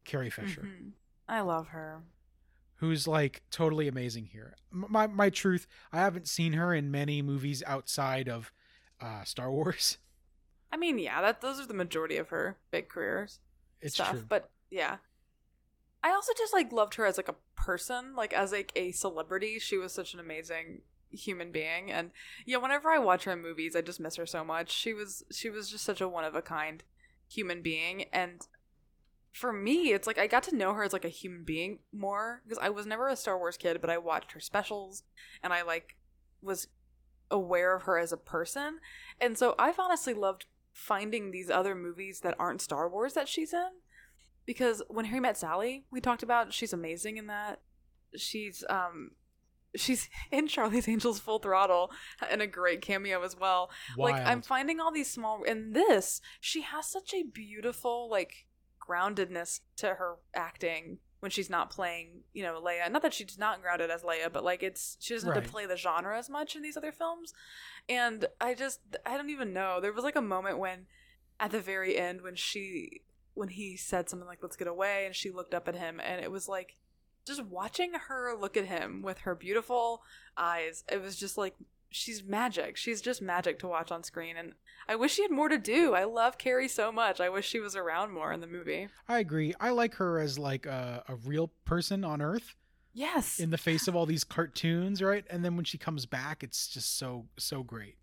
[0.05, 0.93] Carrie Fisher, Mhm.
[1.29, 2.03] I love her.
[2.79, 4.55] who's like totally amazing here.
[4.70, 8.53] My my truth, I haven't seen her in many movies outside of
[9.01, 9.99] uh, Star Wars.
[10.72, 13.39] I mean, yeah, that those are the majority of her big careers
[13.81, 14.11] It's stuff.
[14.11, 14.25] true.
[14.29, 14.99] But yeah,
[16.03, 19.59] I also just like loved her as like a person, like as like a celebrity.
[19.59, 22.11] She was such an amazing human being, and
[22.45, 24.70] yeah, whenever I watch her in movies, I just miss her so much.
[24.72, 26.83] She was she was just such a one of a kind
[27.29, 28.47] human being, and
[29.33, 32.43] for me, it's like I got to know her as like a human being more
[32.45, 35.03] because I was never a Star Wars kid, but I watched her specials,
[35.43, 35.97] and I like
[36.43, 36.68] was
[37.31, 38.79] aware of her as a person,
[39.20, 43.53] and so I've honestly loved finding these other movies that aren't Star Wars that she's
[43.53, 43.70] in.
[44.47, 47.61] Because when Harry met Sally, we talked about she's amazing in that.
[48.16, 49.12] She's um
[49.77, 51.91] she's in Charlie's Angels Full Throttle
[52.31, 53.70] and a great cameo as well.
[53.97, 58.47] Like I'm finding all these small in this, she has such a beautiful like
[58.87, 62.91] groundedness to her acting when she's not playing, you know, Leia.
[62.93, 65.64] Not that she's not grounded as Leia, but like it's she doesn't have to play
[65.66, 67.33] the genre as much in these other films.
[67.89, 69.81] And I just I don't even know.
[69.81, 70.87] There was like a moment when
[71.41, 73.03] at the very end when she
[73.33, 76.22] when he said something like let's get away and she looked up at him and
[76.22, 76.77] it was like
[77.27, 80.03] just watching her look at him with her beautiful
[80.37, 80.85] eyes.
[80.91, 81.55] It was just like
[81.91, 82.77] she's magic.
[82.77, 84.53] She's just magic to watch on screen and
[84.89, 85.95] I wish she had more to do.
[85.95, 87.20] I love Carrie so much.
[87.20, 88.89] I wish she was around more in the movie.
[89.09, 89.55] I agree.
[89.61, 92.55] I like her as like a, a real person on Earth
[92.93, 93.41] Yes.
[93.41, 95.25] in the face of all these cartoons, right?
[95.31, 97.97] And then when she comes back, it's just so so great.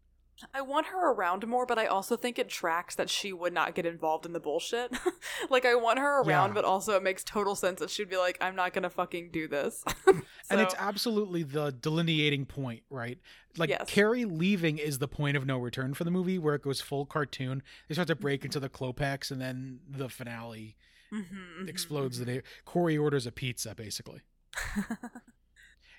[0.53, 3.75] I want her around more, but I also think it tracks that she would not
[3.75, 4.91] get involved in the bullshit.
[5.49, 6.53] like I want her around, Yeah.
[6.53, 9.47] but also it makes total sense that she'd be like, I'm not gonna fucking do
[9.47, 9.83] this.
[10.49, 13.17] And it's absolutely the delineating point, right?
[13.55, 13.85] Like Yes.
[13.87, 17.05] Carrie leaving is the point of no return for the movie, where it goes full
[17.05, 17.63] cartoon.
[17.87, 18.47] They start to break Mm-hmm.
[18.47, 20.75] into the Klopeks, and then the finale
[21.13, 21.25] Mhm,
[21.61, 22.17] mhm, explodes.
[22.17, 22.19] mhm.
[22.19, 24.21] The day Corey orders a pizza, basically.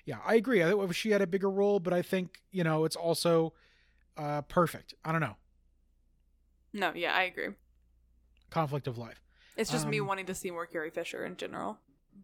[0.05, 0.61] Yeah, I agree.
[0.61, 3.53] I wish she had a bigger role, but I think you know it's also
[4.17, 4.93] uh, perfect.
[5.03, 5.35] I don't know,
[6.73, 7.49] no, yeah, I agree.
[8.49, 9.19] conflict of life.
[9.55, 11.77] It's just me Um, wanting to see more Carrie Fisher in general.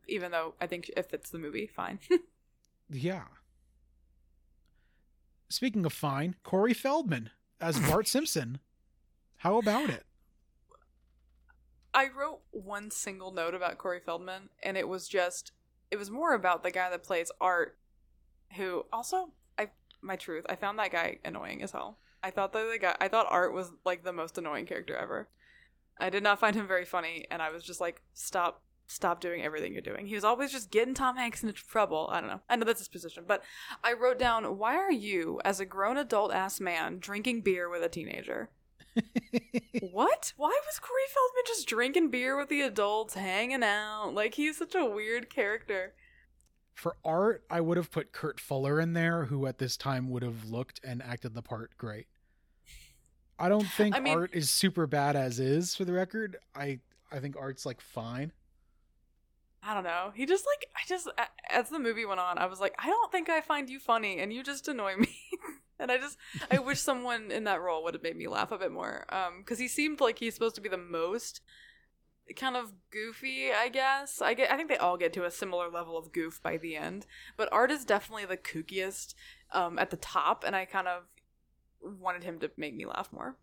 [0.08, 2.00] Even though I think if it's the movie, fine.
[2.92, 3.26] Yeah.
[5.50, 7.30] Speaking of fine, Corey Feldman
[7.62, 8.60] as Bart Simpson.
[9.38, 10.06] How about it?
[11.94, 15.52] I wrote one single note about Corey Feldman, and it was just
[15.92, 17.78] it was more about the guy that plays Art,
[18.56, 19.34] who also
[20.02, 21.98] my truth I found that guy annoying as hell.
[22.24, 25.30] I thought that the guy I thought Art was like the most annoying character ever.
[26.00, 28.64] I did not find him very funny, and I was just like, stop.
[28.92, 30.08] Stop doing everything you're doing.
[30.08, 32.10] He was always just getting Tom Hanks into trouble.
[32.12, 32.42] I don't know.
[32.50, 33.44] I know that's his position, but
[33.84, 37.84] I wrote down, why are you, as a grown adult ass man, drinking beer with
[37.84, 38.50] a teenager?
[39.92, 40.34] what?
[40.38, 44.16] Why was Corey Feldman just drinking beer with the adults, hanging out?
[44.16, 45.94] Like he's such a weird character.
[46.80, 50.24] For art, I would have put Kurt Fuller in there, who at this time would
[50.24, 52.08] have looked and acted the part great.
[53.38, 56.38] I don't think I mean- art is super bad as is, for the record.
[56.56, 56.80] I
[57.12, 58.32] I think art's like fine.
[59.62, 60.14] I don't know.
[60.16, 61.10] He just like I just
[61.50, 64.20] as the movie went on, I was like, I don't think I find you funny,
[64.20, 65.14] and you just annoy me.
[65.80, 66.18] and I just
[66.50, 69.06] I wish someone in that role would have made me laugh a bit more.
[69.10, 71.42] Um, because he seemed like he's supposed to be the most
[72.36, 74.22] kind of goofy, I guess.
[74.22, 76.76] I get I think they all get to a similar level of goof by the
[76.76, 77.06] end,
[77.38, 79.14] but Art is definitely the kookiest
[79.52, 81.04] um at the top, and I kind of
[81.82, 83.38] wanted him to make me laugh more.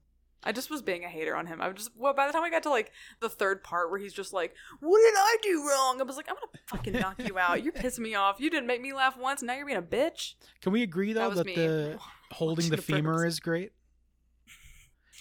[0.44, 1.60] I just was being a hater on him.
[1.60, 3.98] I was just well by the time I got to like the third part where
[3.98, 6.00] he's just like, What did I do wrong?
[6.00, 7.64] I was like, I'm gonna fucking knock you out.
[7.64, 8.38] You're pissing me off.
[8.38, 10.34] You didn't make me laugh once, now you're being a bitch.
[10.60, 11.98] Can we agree though was that, the
[12.30, 13.72] holding the femur is great?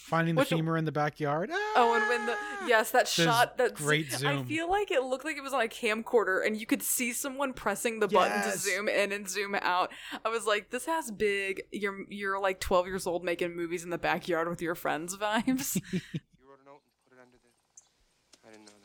[0.06, 1.50] Finding the Which- femur in the backyard.
[1.52, 2.68] Oh, and when the ah!
[2.68, 5.62] yes, that There's shot that great I feel like it looked like it was on
[5.62, 9.56] a camcorder, and you could see someone pressing the button to zoom in and zoom
[9.56, 9.92] out.
[10.24, 11.64] I was like, this has big.
[11.72, 15.82] You're you're like 12 years old making movies in the backyard with your friends vibes.
[15.92, 16.02] You
[16.48, 18.48] wrote a note and put it under the.
[18.48, 18.78] I didn't know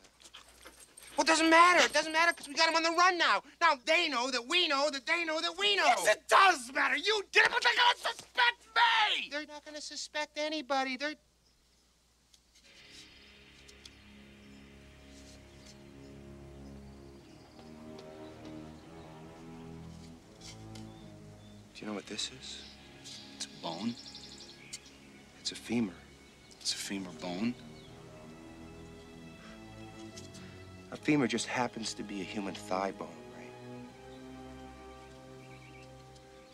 [1.21, 1.85] Well, it doesn't matter.
[1.85, 3.43] It doesn't matter because we got him on the run now.
[3.61, 5.83] Now they know that we know that they know that we know.
[5.85, 6.97] Yes, it does matter.
[6.97, 9.29] You did it, but they're gonna suspect me.
[9.29, 10.97] They're not gonna suspect anybody.
[10.97, 11.11] They're.
[11.11, 11.17] Do
[21.75, 22.63] you know what this is?
[23.35, 23.93] It's a bone.
[25.39, 25.93] It's a femur.
[26.59, 27.53] It's a femur bone.
[30.91, 33.51] A femur just happens to be a human thigh bone, right?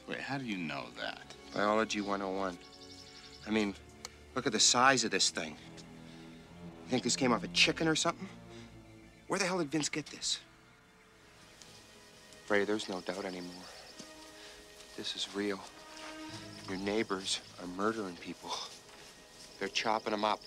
[0.08, 1.34] Wait, how do you know that?
[1.54, 2.58] Biology 101.
[3.48, 3.74] I mean,
[4.36, 5.56] look at the size of this thing.
[5.78, 8.30] You think this came off a chicken or something?
[9.28, 10.40] Where the hell did Vince get this?
[12.48, 13.52] Ray, there's no doubt anymore.
[14.96, 15.60] This is real.
[16.70, 18.52] Your neighbors are murdering people.
[19.60, 20.40] They're chopping them up.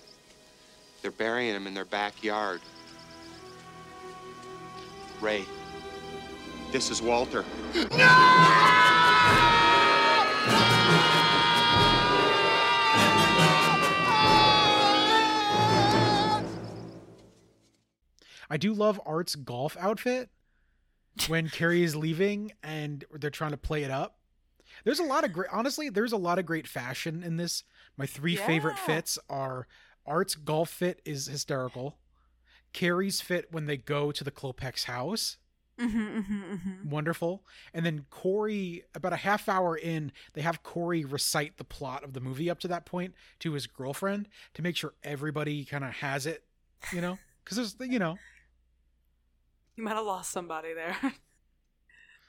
[1.01, 2.61] They're burying them in their backyard.
[5.21, 5.45] Ray,
[6.71, 7.45] this is Walter.
[7.75, 8.07] No!
[18.49, 20.29] I do love Art's golf outfit
[21.27, 24.17] when Carrie is leaving and they're trying to play it up.
[24.83, 27.63] There's a lot of great, honestly, there's a lot of great fashion in this.
[27.95, 29.67] My three favorite fits are
[30.05, 31.97] Art's golf fit is hysterical.
[32.73, 35.37] Carrie's fit when they go to the Klopeks house,
[35.79, 36.89] Mm-hmm, mm-hmm, mm-hmm.
[36.89, 37.43] wonderful.
[37.73, 42.13] And then Corey, about a half hour in, they have Corey recite the plot of
[42.13, 45.91] the movie up to that point to his girlfriend to make sure everybody kind of
[45.91, 46.43] has it,
[46.93, 47.17] you know?
[47.43, 48.17] Because there's, you know,
[49.75, 50.95] You might have lost somebody there.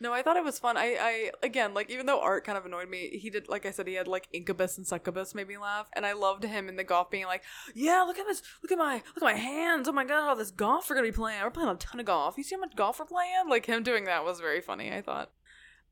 [0.03, 0.76] no, I thought it was fun.
[0.76, 3.70] I, I again, like even though art kind of annoyed me, he did like I
[3.70, 6.76] said, he had like incubus and succubus made me laugh, and I loved him in
[6.76, 7.42] the golf being like,
[7.74, 9.88] yeah, look at this, look at my, look at my hands.
[9.88, 11.40] Oh my god, all this golf we're gonna be playing.
[11.42, 12.36] We're playing a ton of golf.
[12.36, 13.48] You see how much golf we're playing?
[13.48, 14.92] Like him doing that was very funny.
[14.92, 15.30] I thought,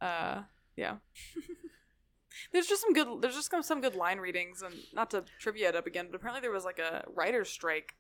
[0.00, 0.42] uh,
[0.76, 0.96] yeah.
[2.52, 3.20] There's just some good.
[3.20, 6.16] There's just some- some good line readings, and not to trivia it up again, but
[6.16, 7.94] apparently there was like a writer's strike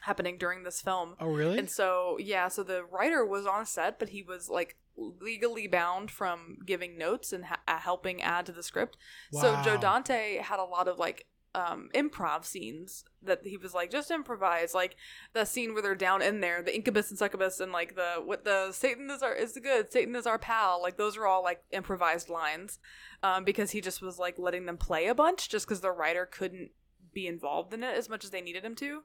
[0.00, 1.16] happening during this film.
[1.20, 1.58] oh, really?
[1.58, 6.10] And so, yeah, so the writer was on set, but he was like legally bound
[6.10, 8.96] from giving notes and ha- helping add to the script.
[9.32, 13.90] So Joe Dante had a lot of like um improv scenes that he was like
[13.90, 14.96] just improvise like
[15.32, 18.44] the scene where they're down in there the incubus and succubus and like the what
[18.44, 21.42] the satan is our is the good satan is our pal like those are all
[21.42, 22.78] like improvised lines
[23.22, 26.26] um because he just was like letting them play a bunch just because the writer
[26.26, 26.70] couldn't
[27.14, 29.00] be involved in it as much as they needed him to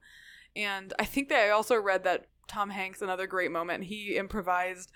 [0.55, 4.91] and I think that I also read that Tom Hanks, another great moment, he improvised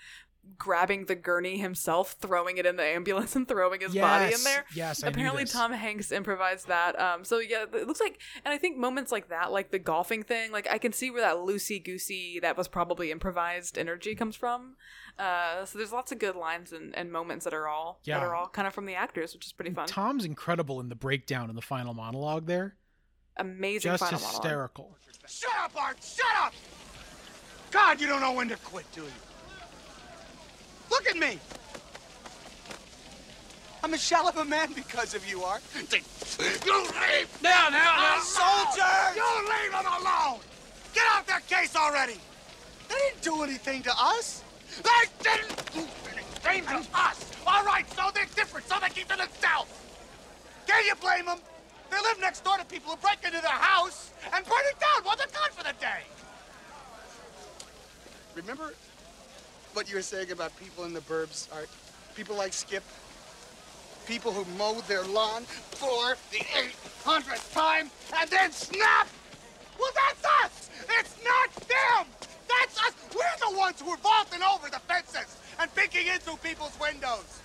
[0.56, 4.64] grabbing the gurney himself, throwing it in the ambulance, and throwing his body in there.
[4.74, 5.52] yes, I Apparently, this.
[5.52, 6.98] Tom Hanks improvised that.
[6.98, 10.22] Um, so yeah, it looks like, and I think moments like that, like the golfing
[10.22, 14.36] thing, like I can see where that loosey goosey, that was probably improvised energy comes
[14.36, 14.76] from.
[15.18, 18.20] Uh, so there's lots of good lines and, and moments that are all Yeah.
[18.20, 19.88] that are all kind of from the actors, which is pretty fun.
[19.88, 22.76] Tom's incredible in the breakdown in the final monologue there.
[23.36, 24.42] Amazing Just final monologue.
[24.42, 24.96] hysterical.
[25.26, 25.96] Shut up, Art!
[26.02, 26.52] Shut up!
[27.70, 29.08] God, you don't know when to quit, do you?
[30.90, 31.38] Look at me!
[33.82, 35.62] I'm a shell of a man because of you, Art.
[35.74, 37.42] You leave!
[37.42, 38.20] Now, now, now!
[38.20, 39.16] Soldiers!
[39.16, 40.40] You leave them alone!
[40.94, 42.16] Get out their case already!
[42.88, 44.42] They didn't do anything to us!
[44.82, 47.30] They didn't do anything to us!
[47.46, 49.70] All right, so they're different, so they keep to themselves!
[50.66, 51.38] Can you blame them?
[51.90, 55.04] They live next door to people who break into their house and burn it down
[55.04, 56.02] while they're gone for the day.
[58.34, 58.74] Remember
[59.74, 61.68] what you were saying about people in the burbs, Art?
[62.14, 62.82] People like Skip?
[64.06, 66.38] People who mowed their lawn for the
[67.04, 69.08] 800th time and then snap?
[69.78, 70.70] Well, that's us!
[70.98, 72.06] It's not them!
[72.48, 72.94] That's us!
[73.14, 77.40] We're the ones who are vaulting over the fences and peeking in through people's windows.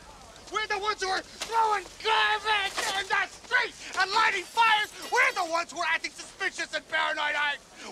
[0.52, 4.94] We're the ones who are throwing garbage in the street and lighting fires.
[5.12, 7.36] We're the ones who are acting suspicious and paranoid.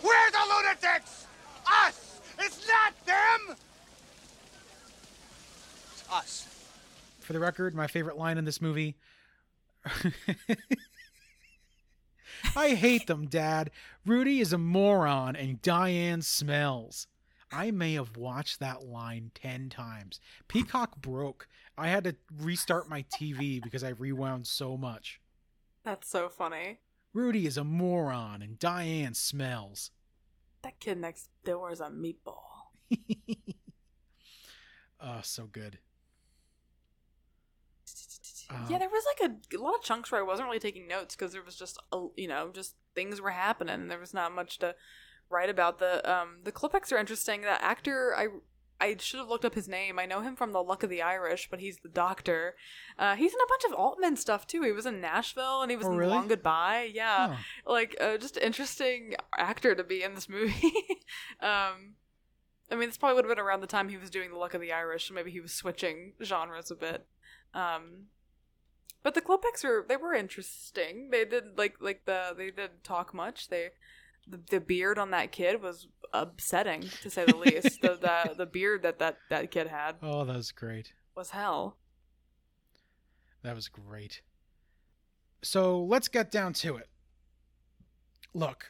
[0.03, 1.25] We're the lunatics.
[1.85, 2.21] Us.
[2.39, 3.57] It's not them.
[6.11, 6.45] It's us.
[7.19, 8.95] For the record, my favorite line in this movie.
[12.55, 13.71] I hate them, Dad.
[14.05, 17.07] Rudy is a moron and Diane smells.
[17.51, 20.19] I may have watched that line 10 times.
[20.47, 21.47] Peacock broke.
[21.77, 25.21] I had to restart my TV because I rewound so much.
[25.83, 26.79] That's so funny.
[27.13, 29.91] Rudy is a moron and Diane smells.
[30.63, 32.41] That kid next door is a meatball.
[35.03, 35.79] Oh, so good.
[38.69, 40.87] Yeah, Um, there was like a, a lot of chunks where I wasn't really taking
[40.87, 44.13] notes because there was just a, you know just things were happening and there was
[44.13, 44.75] not much to
[45.29, 45.79] write about.
[45.79, 47.41] The um the Klopeks are interesting.
[47.41, 48.27] That actor I
[48.83, 49.99] I should have looked up his name.
[49.99, 52.55] I know him from The Luck of the Irish, but he's the doctor.
[52.97, 54.63] Uh, he's in a bunch of Altman stuff too.
[54.63, 56.13] He was in Nashville and he was Oh, in really?
[56.13, 56.89] Long Goodbye.
[56.91, 57.35] Yeah, Huh.
[57.71, 60.73] like uh, just interesting actor to be in this movie.
[61.41, 61.93] um,
[62.71, 64.55] I mean, this probably would have been around the time he was doing The Luck
[64.55, 65.07] of the Irish.
[65.09, 67.05] so Maybe he was switching genres a bit.
[67.53, 68.05] Um,
[69.03, 71.09] but the Klopeks were they were interesting.
[71.11, 73.47] They did like like the they didn't talk much.
[73.49, 73.69] They
[74.27, 77.81] the, the beard on that kid was upsetting to say the least.
[77.81, 77.95] the,
[78.29, 80.93] the the beard that that that kid had Oh, that was great.
[81.15, 81.77] was hell.
[83.43, 84.21] That was great.
[85.43, 86.87] So let's get down to it.
[88.33, 88.69] Look,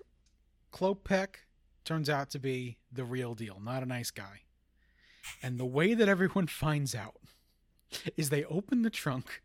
[0.71, 1.35] Klopek
[1.83, 4.41] turns out to be the real deal, not a nice guy.
[5.43, 7.17] And the way that everyone finds out
[8.15, 9.41] is they open the trunk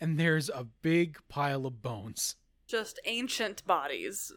[0.00, 2.36] and there's a big pile of bones.
[2.66, 4.32] Just ancient bodies,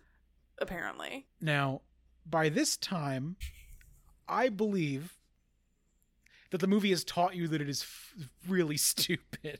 [0.58, 1.28] apparently.
[1.42, 1.82] Now,
[2.26, 3.36] by this time,
[4.28, 5.18] I believe
[6.52, 9.60] that the movie has taught you that it is f- really stupid.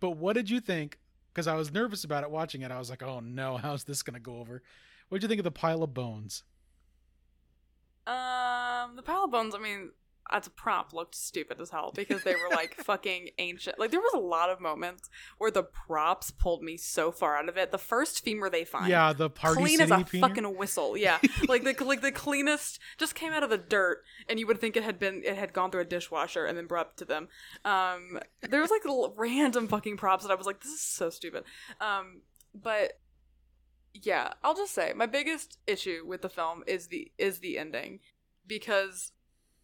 [0.00, 0.98] but what did you think?
[1.32, 2.70] Because I was nervous about it watching it.
[2.70, 4.62] I was like, oh no, how's this going to go over?
[5.08, 6.44] What did you think of the pile of bones?
[8.06, 9.54] Um, the pile of bones.
[9.54, 9.90] I mean,
[10.34, 13.78] as a prop, looked stupid as hell because they were like fucking ancient.
[13.78, 15.08] Like there was a lot of moments
[15.38, 17.70] where the props pulled me so far out of it.
[17.70, 20.28] The first femur they find, Yeah, the party clean as a femur?
[20.28, 20.96] fucking whistle.
[20.96, 21.18] Yeah,
[21.48, 24.76] like the like the cleanest just came out of the dirt, and you would think
[24.76, 27.28] it had been it had gone through a dishwasher and then brought up to them.
[27.64, 31.10] Um, there was like little random fucking props that I was like, this is so
[31.10, 31.44] stupid.
[31.80, 32.22] Um,
[32.54, 32.98] but
[33.94, 38.00] yeah, I'll just say my biggest issue with the film is the is the ending
[38.46, 39.12] because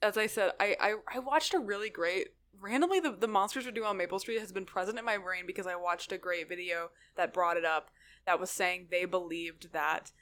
[0.03, 2.28] as I said, I I, I watched a really great
[2.61, 5.44] randomly the, the monsters are doing on Maple Street has been present in my brain
[5.46, 7.90] because I watched a great video that brought it up
[8.26, 10.12] that was saying they believed that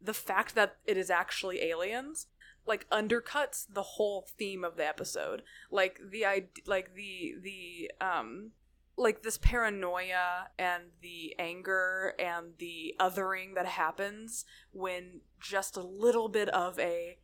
[0.00, 2.26] the fact that it is actually aliens
[2.66, 5.42] like undercuts the whole theme of the episode.
[5.70, 6.24] Like the
[6.66, 8.52] like the the um
[8.96, 16.28] like this paranoia and the anger and the othering that happens when just a little
[16.28, 17.18] bit of a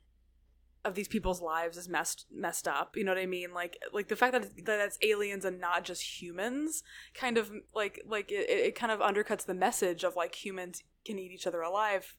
[0.89, 3.53] of these people's lives is messed messed up you know what i mean?
[3.55, 6.83] Like like the fact that, that it's aliens and not just humans
[7.15, 11.19] kind of like like it, it kind of undercuts the message of like humans can
[11.19, 12.17] eat each other alive.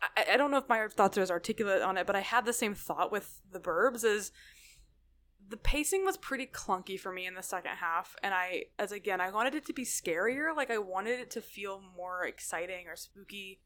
[0.00, 2.44] I, I don't know if my thoughts are as articulate on it but i had
[2.44, 4.30] the same thought with the burbs is
[5.48, 8.16] the pacing was pretty clunky for me in the second half.
[8.22, 10.56] And i as again i wanted it to be scarier.
[10.56, 13.60] Like i wanted it to feel more exciting or spooky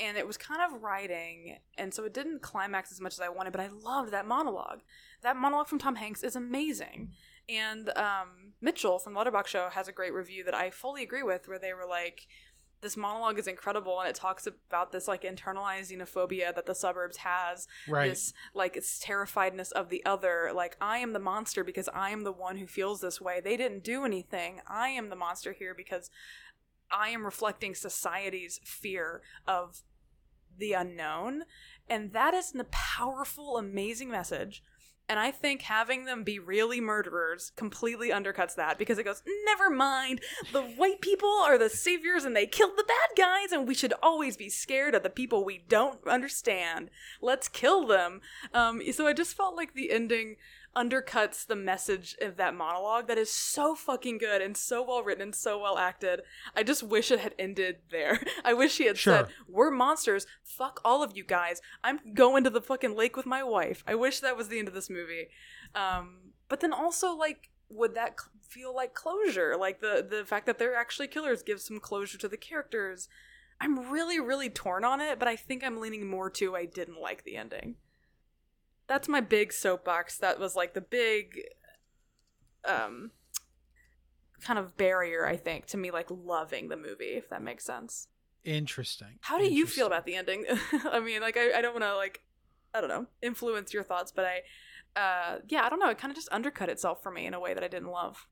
[0.00, 3.28] and it was kind of writing and so it didn't climax as much as i
[3.28, 4.80] wanted but i loved that monologue.
[5.22, 7.10] That monologue from tom hanks is amazing.
[7.48, 11.46] And um, mitchell from letterbox show has a great review that i fully agree with
[11.48, 12.26] where they were like
[12.82, 17.18] this monologue is incredible and it talks about this like internalized xenophobia that the suburbs
[17.18, 18.08] has Right.
[18.08, 20.50] this like it's terrifiedness of the other.
[20.54, 23.40] Like i am the monster because i am the one who feels this way.
[23.44, 24.60] They didn't do anything.
[24.66, 26.08] I am the monster here because
[26.90, 29.82] i am reflecting society's fear of
[30.60, 31.42] the unknown
[31.88, 34.62] and that is a powerful amazing message
[35.10, 39.68] and I think having them be really murderers completely undercuts that because it goes, never
[39.68, 40.20] mind,
[40.52, 43.92] the white people are the saviors and they killed the bad guys, and we should
[44.04, 46.90] always be scared of the people we don't understand.
[47.20, 48.20] Let's kill them.
[48.54, 50.36] Um, so I just felt like the ending
[50.76, 55.22] undercuts the message of that monologue that is so fucking good and so well written
[55.22, 56.20] and so well acted.
[56.54, 58.22] I just wish it had ended there.
[58.44, 59.14] I wish he had Sure.
[59.14, 60.26] said, We're monsters.
[60.44, 61.60] Fuck all of you guys.
[61.82, 63.82] I'm going to the fucking lake with my wife.
[63.86, 65.28] I wish that was the end of this movie.
[65.74, 69.56] Um, but then also, like, would that feel like closure?
[69.56, 73.08] Like the the fact that they're actually killers gives some closure to the characters.
[73.60, 77.00] I'm really, really torn on it, but I think I'm leaning more to I didn't
[77.00, 77.76] like the ending.
[78.90, 80.18] That's my big soapbox.
[80.18, 81.42] That was like the big,
[82.64, 83.12] um,
[84.42, 88.08] kind of barrier I think to me like loving the movie, if that makes sense.
[88.42, 89.20] Interesting.
[89.20, 90.44] How do you feel about the ending?
[90.90, 92.22] I mean, like I, I don't want to like
[92.74, 94.40] I don't know influence your thoughts, but I
[95.00, 95.90] uh yeah I don't know.
[95.90, 98.26] It kind of just undercut itself for me in a way that I didn't love.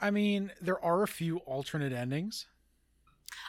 [0.00, 2.46] I mean, there are a few alternate endings.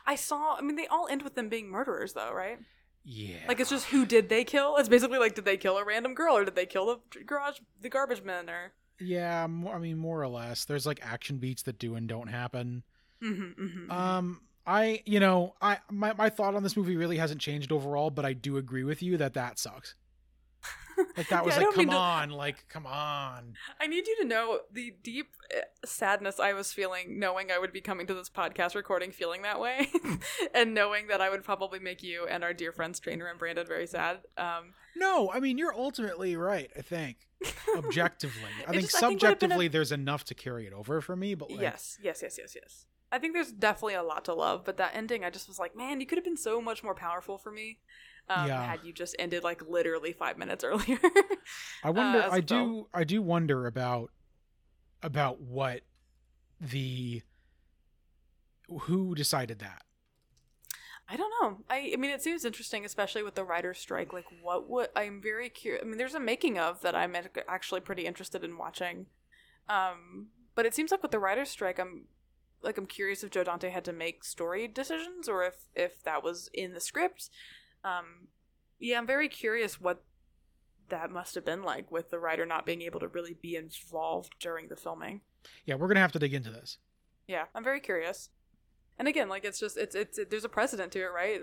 [0.06, 0.58] I saw.
[0.58, 2.60] I mean, they all end with them being murderers, though, right?
[3.04, 3.38] Yeah.
[3.47, 4.78] Like it's just who did they kill?
[4.78, 7.60] It's basically like did they kill a random girl or did they kill the garage
[7.82, 10.66] the garbage men or Yeah, I mean, more or less.
[10.66, 12.84] There's like action beats that do and don't happen.
[13.22, 13.91] mm-hmm, mm-hmm.
[13.91, 18.12] Um, I, you know, I my my thought on this movie really hasn't changed overall,
[18.12, 19.95] but I do agree with you that that sucks.
[21.18, 23.54] Like that was Yeah, like, come to- on, like come on.
[23.80, 27.74] I need you to know the deep uh, sadness I was feeling knowing I would
[27.74, 29.89] be coming to this podcast recording feeling that way
[30.56, 33.68] and knowing that I would probably make you and our dear friends Trainer and Brandon
[33.68, 34.20] very sad.
[34.38, 36.72] Um, No, I mean you're ultimately right.
[36.78, 37.18] I think
[37.76, 41.16] objectively, I think just- I think a- subjectively, there's enough to carry it over for
[41.16, 41.36] me.
[41.36, 42.86] But like, yes, yes, yes, yes, yes.
[43.12, 45.76] I think there's definitely a lot to love, but that ending, I just was like,
[45.76, 47.80] man, you could have been so much more powerful for me
[48.30, 48.63] um, Yeah.
[48.63, 50.99] had you just ended like literally five minutes earlier.
[51.84, 52.22] I wonder.
[52.24, 52.88] uh, I do.
[52.93, 54.11] I do wonder about
[55.03, 55.82] about what
[56.59, 57.22] the
[58.82, 59.84] who decided that.
[61.09, 61.57] I don't know.
[61.69, 64.13] I, I mean, it seems interesting, especially with the writer's strike.
[64.13, 65.84] Like, what would I'm very curious.
[65.84, 67.15] I mean, there's a making of that I'm
[67.49, 69.07] actually pretty interested in watching.
[69.67, 72.05] Um, but it seems like with the writer's strike, I'm
[72.61, 76.24] like I'm curious if Joe Dante had to make story decisions or if if that
[76.24, 77.30] was in the script.
[77.84, 78.27] Um,
[78.79, 80.03] yeah, I'm very curious what
[80.89, 84.36] that must have been like with the writer not being able to really be involved
[84.39, 85.21] during the filming.
[85.65, 86.77] Yeah, we're gonna have to dig into this.
[87.27, 88.29] Yeah, I'm very curious.
[88.99, 91.41] And again, like it's just it's it's it, there's a precedent to it, right?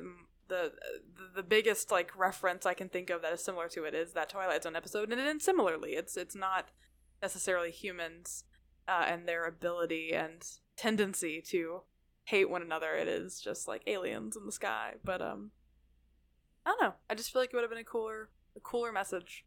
[0.49, 0.72] The,
[1.16, 4.12] the the biggest like reference I can think of that is similar to it is
[4.12, 6.68] that Twilight Zone episode, and then similarly, it's it's not
[7.22, 8.45] necessarily humans
[8.86, 10.43] uh, and their ability and
[10.76, 11.82] tendency to
[12.24, 12.95] hate one another.
[12.95, 14.95] It is just like aliens in the sky.
[15.03, 15.51] But um,
[16.67, 16.95] I don't know.
[17.09, 19.45] I just feel like it would have been a cooler a cooler message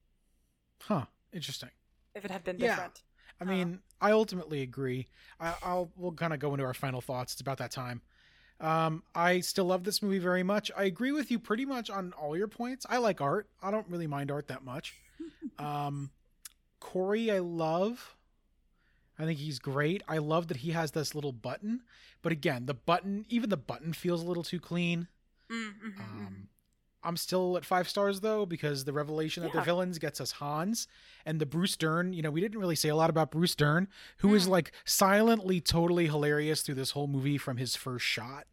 [0.81, 1.05] Huh.
[1.33, 1.69] Interesting.
[2.15, 2.69] if it had been Yeah.
[2.69, 3.03] different.
[3.39, 5.07] I Uh, mean, I ultimately agree.
[5.39, 7.33] I, I'll we'll kind of go into our final thoughts.
[7.33, 8.01] It's about that time.
[8.59, 10.71] Um, I still love this movie very much.
[10.77, 12.85] I agree with you pretty much on all your points.
[12.89, 13.47] I like art.
[13.61, 14.95] I don't really mind art that much.
[15.59, 16.09] Um,
[16.79, 18.15] Corey, I love.
[19.19, 20.01] I think he's great.
[20.07, 21.83] I love that he has this little button,
[22.23, 25.07] but again, the button, even the button feels a little too clean.
[25.51, 25.99] Mm, mhm, mhm.
[25.99, 26.47] Um,
[27.03, 29.53] I'm still at five stars though because the revelation that Yeah.
[29.55, 30.87] they're villains gets us Hans
[31.25, 32.13] and the Bruce Dern.
[32.13, 33.87] You know, we didn't really say a lot about Bruce Dern,
[34.17, 34.49] who is Mm.
[34.49, 38.45] like silently totally hilarious through this whole movie from his first shot,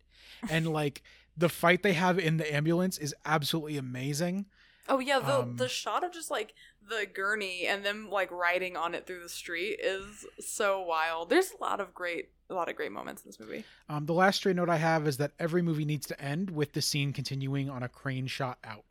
[0.49, 1.03] and like
[1.37, 4.47] the fight they have in the ambulance is absolutely amazing.
[4.89, 8.75] Oh yeah, the Um, the shot of just like the gurney and them like riding
[8.77, 11.29] on it through the street is so wild.
[11.29, 13.65] There's a lot of great a lot of great moments in this movie.
[13.89, 16.73] Um, the last stray note I have is that every movie needs to end with
[16.73, 18.85] the scene continuing on a crane shot out.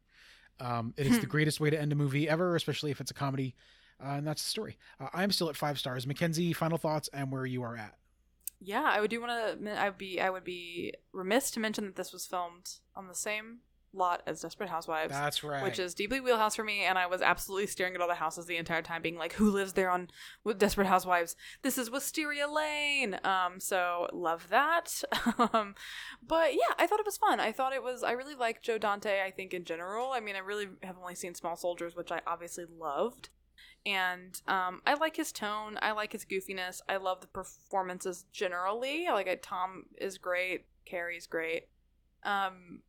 [0.60, 3.14] Um, it is the greatest way to end a movie ever, especially if it's a
[3.14, 3.56] comedy.
[4.04, 4.78] Uh, and that's the story.
[5.00, 6.06] Uh, I'm still at five stars.
[6.06, 7.96] Mackenzie, final thoughts and where you are at.
[8.60, 9.80] Yeah, I would do want to.
[9.80, 13.14] I would be I would be remiss to mention that this was filmed on the
[13.14, 13.60] same
[13.98, 15.12] lot as Desperate Housewives.
[15.12, 15.64] That's right.
[15.64, 18.46] Which is deeply wheelhouse for me, and I was absolutely staring at all the houses
[18.46, 20.10] the entire time, being like, "Who lives there on
[20.44, 21.36] with Desperate Housewives?
[21.62, 25.04] This is Wisteria Lane." Um, so love that.
[25.54, 25.76] um,
[26.26, 27.40] but yeah, I thought it was fun.
[27.40, 28.04] I thought it was.
[28.04, 29.22] I really like Joe Dante.
[29.22, 30.12] I think in general.
[30.12, 33.30] I mean, I really have only seen Small Soldiers, which I obviously loved,
[33.86, 35.78] and um, I like his tone.
[35.82, 36.82] I like his goofiness.
[36.90, 39.08] I love the performances generally.
[39.10, 40.66] Like I, Tom is great.
[40.86, 41.68] Carrie's great.
[42.24, 42.82] Um,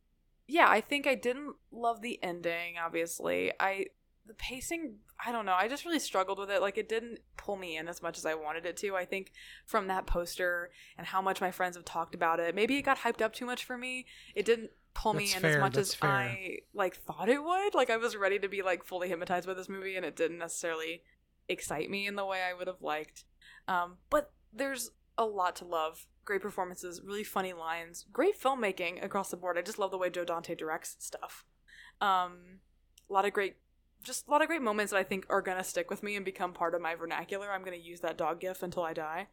[0.49, 2.75] yeah, I think I didn't love the ending.
[2.83, 3.85] Obviously, I
[4.25, 4.95] the pacing.
[5.23, 5.53] I don't know.
[5.53, 6.61] I just really struggled with it.
[6.61, 8.95] Like it didn't pull me in as much as I wanted it to.
[8.95, 9.31] I think
[9.65, 12.99] from that poster and how much my friends have talked about it, maybe it got
[12.99, 14.05] hyped up too much for me.
[14.33, 16.09] It didn't pull me That's in fair, as much as fair.
[16.09, 17.75] I like thought it would.
[17.75, 20.39] Like I was ready to be like fully hypnotized by this movie, and it didn't
[20.39, 21.03] necessarily
[21.47, 23.25] excite me in the way I would have liked.
[23.67, 26.07] Um, but there's a lot to love.
[26.29, 29.57] Great performances, really funny lines, great filmmaking across the board.
[29.57, 31.43] I just love the way Joe Dante directs stuff.
[32.01, 32.59] Um,
[33.09, 33.55] a lot of great,
[34.03, 36.23] just a lot of great moments that I think are gonna stick with me and
[36.23, 37.51] become part of my vernacular.
[37.51, 39.27] I'm gonna use that dog gif until I die.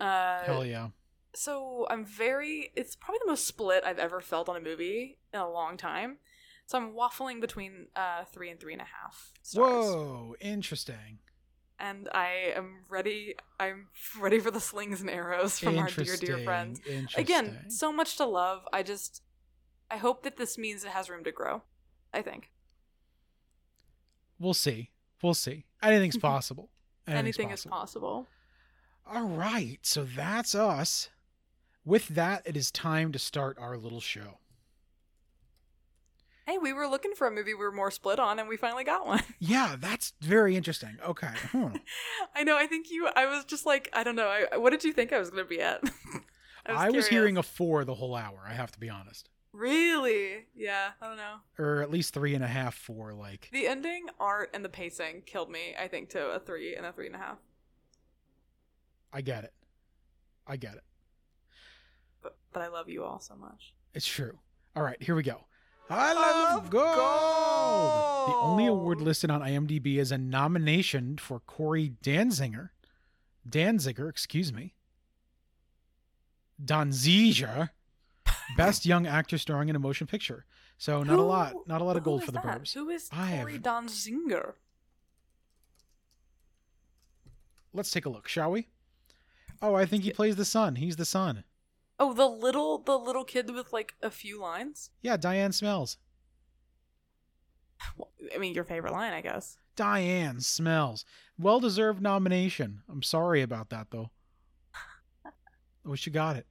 [0.00, 0.88] Uh, Hell yeah.
[1.32, 5.38] so I'm very it's probably the most split I've ever felt on a movie in
[5.38, 6.16] a long time.
[6.66, 9.86] So I'm waffling between uh three and three and a half stars.
[9.86, 11.20] Whoa, interesting.
[11.82, 16.38] And I am ready I'm ready for the slings and arrows from our dear, dear
[16.44, 16.80] friends.
[17.16, 18.62] Again, so much to love.
[18.72, 19.20] I just
[19.90, 21.62] I hope that this means it has room to grow.
[22.14, 22.50] I think.
[24.38, 24.90] we'll see.
[25.22, 25.64] We'll see.
[25.82, 26.70] Anything's possible.
[27.06, 28.26] Anything's Anything is possible.
[29.06, 29.22] possible.
[29.22, 31.08] All right, so that's us.
[31.84, 34.38] With that, it is time to start our little show.
[36.46, 38.84] Hey, we were looking for a movie we were more split on and we finally
[38.84, 39.22] got one.
[39.38, 40.98] Yeah, that's very interesting.
[41.04, 41.32] Okay.
[41.50, 41.76] hmm.
[42.34, 44.28] I know, I think you I was just like, I don't know.
[44.28, 45.82] I, what did you think I was going to be at?
[46.66, 49.28] I was hearing a four the whole hour, I have to be honest.
[49.52, 50.46] Really?
[50.54, 51.36] Yeah, I don't know.
[51.58, 53.48] Or at least three and a half, four, like.
[53.52, 56.92] The ending, art, and the pacing killed me, I think, to a three and a
[56.92, 57.38] three and a half.
[59.12, 59.52] I get it.
[60.46, 60.84] I get it.
[62.22, 63.74] But but I love you all so much.
[63.94, 64.38] It's true.
[64.74, 65.44] All right, here we go.
[65.90, 66.84] I love, gold.
[68.28, 72.70] The only award listed on IMDb is a nomination for Cory Danziger.
[73.48, 74.74] Danziger, excuse me.
[76.64, 77.70] Danziger,
[78.56, 80.44] Best Young Actor starring in a motion picture.
[80.78, 82.60] So not a lot, not a lot of gold for the that?
[82.62, 82.72] Burbs.
[82.74, 84.54] Who is I Corey have- Donziger?
[87.74, 88.68] Let's take a look, shall we?
[89.60, 90.76] Oh, I think he plays the son.
[90.76, 91.44] He's the son.
[92.02, 94.90] Oh, the little the little kid with like a few lines.
[95.02, 95.98] Yeah, Diane Smells.
[97.96, 99.56] Well, I mean, your favorite line, I guess.
[99.76, 101.04] Diane Smells.
[101.38, 102.82] Well deserved nomination.
[102.90, 104.10] I'm sorry about that though.
[105.24, 106.46] I wish you got it.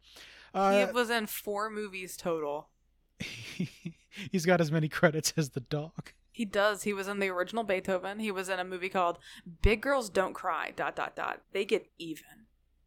[0.53, 2.69] Uh, he was in four movies total.
[3.19, 6.13] he's got as many credits as the dog.
[6.31, 6.83] He does.
[6.83, 8.19] He was in the original Beethoven.
[8.19, 9.19] He was in a movie called
[9.61, 10.71] Big Girls Don't Cry.
[10.73, 11.41] Dot dot dot.
[11.51, 12.45] They get even.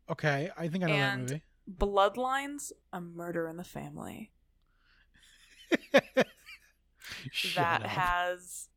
[0.09, 1.43] Okay, I think I know And- that movie.
[1.71, 4.31] Bloodlines, a murder in the family.
[7.55, 7.89] That up.
[7.89, 8.69] has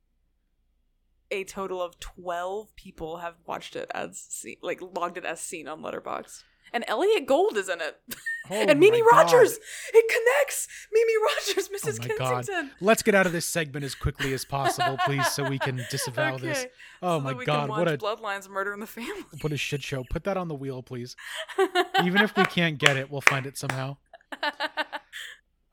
[1.31, 5.67] a total of 12 people have watched it as seen, like logged it as seen
[5.67, 6.43] on Letterboxd.
[6.73, 7.99] And Elliott Gould is in it.
[8.49, 9.11] Oh and Mimi God.
[9.33, 9.59] Rogers.
[9.93, 10.69] It connects.
[10.93, 12.17] Mimi Rogers, Oh Mrs.
[12.17, 12.45] god.
[12.45, 12.71] Kensington.
[12.79, 16.37] Let's get out of this segment as quickly as possible, please, so we can disavow
[16.41, 16.65] this.
[17.01, 19.25] Oh so my god, what a Bloodlines Murder in the Family.
[19.41, 20.05] what a shit show.
[20.09, 21.17] Put that on the wheel, please.
[22.05, 23.97] Even if we can't get it, we'll find it somehow.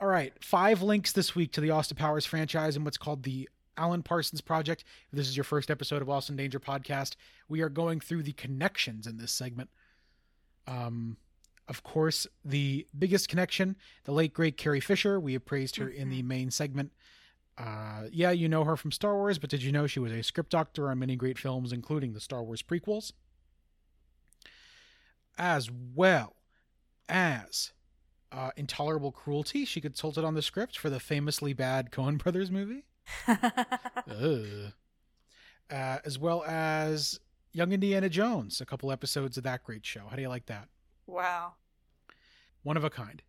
[0.00, 3.48] All right, five links this week to the Austin Powers franchise and what's called the
[3.76, 4.82] Alan Parsons Project.
[5.12, 7.14] If this is your first episode of Austin Danger Podcast,
[7.48, 9.70] we are going through the connections in this segment.
[10.66, 11.16] Um,
[11.68, 15.18] of course, the biggest connection, the late great Carrie Fisher.
[15.18, 16.92] We have praised her in the main segment.
[17.56, 20.22] Uh, yeah, you know her from Star Wars, but did you know she was a
[20.22, 23.12] script doctor on many great films, including the Star Wars prequels?
[25.38, 26.36] As well
[27.08, 27.72] as
[28.32, 29.64] uh, Intolerable Cruelty.
[29.64, 32.84] She consulted on the script for the famously bad Coen Brothers movie.
[35.70, 37.18] Uh, as well as
[37.54, 40.02] Young Indiana Jones, a couple episodes of that great show.
[40.10, 40.68] How do you like that?
[41.06, 41.54] wow.
[42.64, 43.22] One of a kind.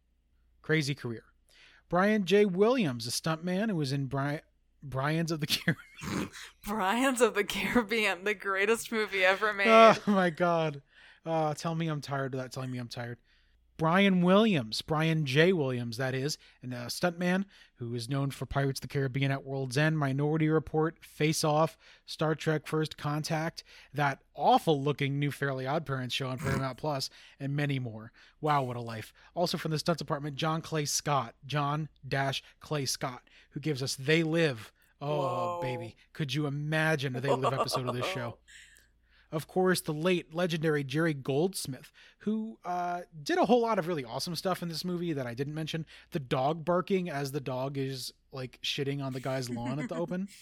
[0.62, 1.24] Crazy career.
[1.90, 2.46] Brian J.
[2.46, 4.40] Williams, a stuntman who was in Bri-
[4.82, 6.30] Brian's of the Caribbean.
[6.66, 9.68] Brian's of the Caribbean, the greatest movie ever made.
[9.68, 10.82] oh my God.
[11.26, 12.52] Uh, tell me I'm tired of that.
[12.54, 13.18] Telling me I'm tired.
[13.78, 15.52] Brian Williams, Brian J.
[15.52, 17.46] Williams, that is, and a stuntman
[17.76, 21.78] who is known for Pirates of the Caribbean at World's End, Minority Report, Face Off,
[22.06, 23.64] Star Trek First Contact,
[23.94, 27.10] that awful looking new Fairly Odd Parents show on Paramount Plus,
[27.40, 28.12] and many more.
[28.40, 29.12] Wow, what a life.
[29.34, 33.96] Also from the stunt department, John Clay Scott, John Dash Clay Scott, who gives us
[33.96, 34.72] They Live.
[35.02, 35.60] Oh, Whoa.
[35.62, 35.98] baby.
[36.14, 38.38] Could you imagine a They Live episode of this show?
[39.32, 44.06] of course, the late legendary Jerry Goldsmith, who uh, did a whole lot of really
[44.06, 45.86] awesome stuff in this movie that I didn't mention.
[46.12, 49.96] The dog barking as the dog is like shitting on the guy's lawn at the
[49.96, 50.28] open.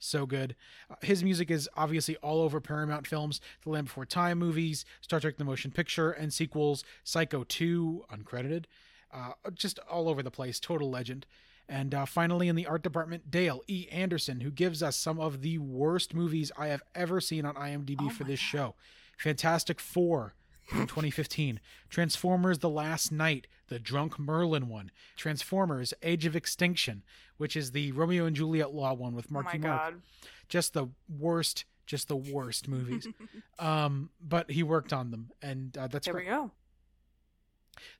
[0.00, 0.54] So good.
[0.90, 5.18] Uh, his music is obviously all over Paramount films, the Land Before Time movies, Star
[5.18, 8.64] Trek the Motion Picture, and sequels, Psycho 2, uncredited.
[9.10, 10.60] Uh, just all over the place.
[10.60, 11.24] Total legend.
[11.68, 13.86] And uh, finally, in the art department, Dale E.
[13.90, 18.12] Anderson, who gives us some of the worst movies I have ever seen on IMDb
[18.12, 18.74] for this show
[19.18, 20.34] Fantastic Four
[20.68, 27.02] from 2015, Transformers The Last Knight, the Drunk Merlin one, Transformers Age of Extinction,
[27.38, 29.80] which is the Romeo and Juliet Law one with Oh Marky my Mark.
[29.82, 30.02] god.
[30.48, 33.06] Just the worst, just the worst movies.
[33.58, 36.26] um, but he worked on them, and uh, that's There great.
[36.26, 36.50] we go.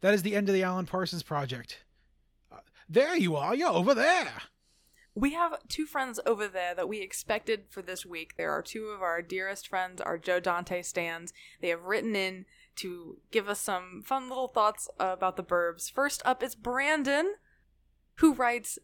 [0.03, 1.84] That is the end of the Alan Parsons project.
[2.89, 3.55] There you are.
[3.55, 4.43] You're over there.
[5.14, 8.37] We have two friends over there that we expected for this week.
[8.37, 11.32] There are two of our dearest friends, our Joe Dante stands.
[11.61, 15.91] They have written in to give us some fun little thoughts about the burbs.
[15.91, 17.35] First up is Brandon,
[18.16, 18.78] who writes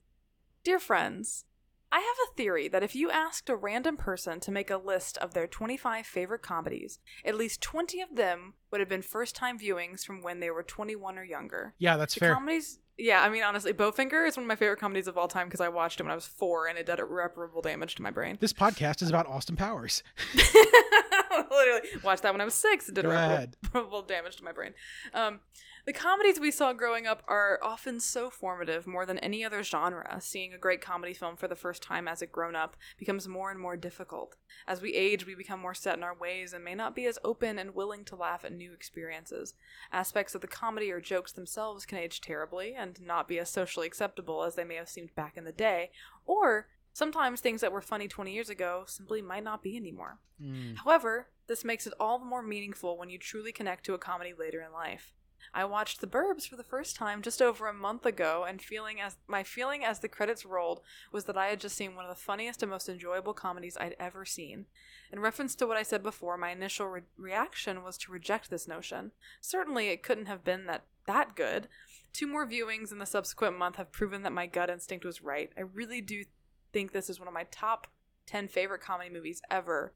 [0.63, 1.47] Dear friends,
[1.91, 5.19] I have a theory that if you asked a random person to make a list
[5.19, 9.59] of their 25 favorite comedies, at least 20 of them would have been first time
[9.59, 11.75] viewings from when they were 21 or younger.
[11.79, 12.35] Yeah, that's The fair.
[12.35, 15.47] comedies, yeah, I mean, honestly, Bowfinger is one of my favorite comedies of all time
[15.47, 18.11] because I watched it when I was four and it did irreparable damage to my
[18.11, 18.37] brain.
[18.41, 20.03] This podcast is about Austin Powers.
[21.51, 22.89] Literally, watched that when I was six.
[22.89, 23.57] It did Go irreparable ahead.
[23.63, 24.73] irreparable damage to my brain.
[25.15, 25.41] Um,
[25.87, 30.19] the comedies we saw growing up are often so formative more than any other genre.
[30.21, 33.51] Seeing a great comedy film for the first time as a grown up becomes more
[33.51, 34.37] and more difficult.
[34.67, 37.19] As we age, we become more set in our ways and may not be as
[37.25, 39.55] open and willing to laugh at new experiences.
[39.93, 43.87] Aspects of the comedy or jokes themselves can age terribly and not be as socially
[43.87, 45.91] acceptable as they may have seemed back in the day,
[46.27, 50.19] or sometimes things that were funny 20 years ago simply might not be anymore.
[50.43, 50.77] Mm.
[50.77, 54.33] However, this makes it all the more meaningful when you truly connect to a comedy
[54.39, 55.13] later in life.
[55.53, 59.01] I watched The Burbs for the first time just over a month ago, and feeling
[59.01, 60.81] as my feeling as the credits rolled
[61.13, 63.97] was that I had just seen one of the funniest and most enjoyable comedies I'd
[63.99, 64.67] ever seen.
[65.13, 68.69] In reference to what I said before, my initial re- reaction was to reject this
[68.69, 69.13] notion.
[69.41, 71.69] Certainly, it couldn't have been that that good.
[72.13, 75.51] Two more viewings in the subsequent month have proven that my gut instinct was right.
[75.57, 76.25] I really do
[76.73, 77.87] think this is one of my top
[78.27, 79.93] 10 favorite comedy movies ever.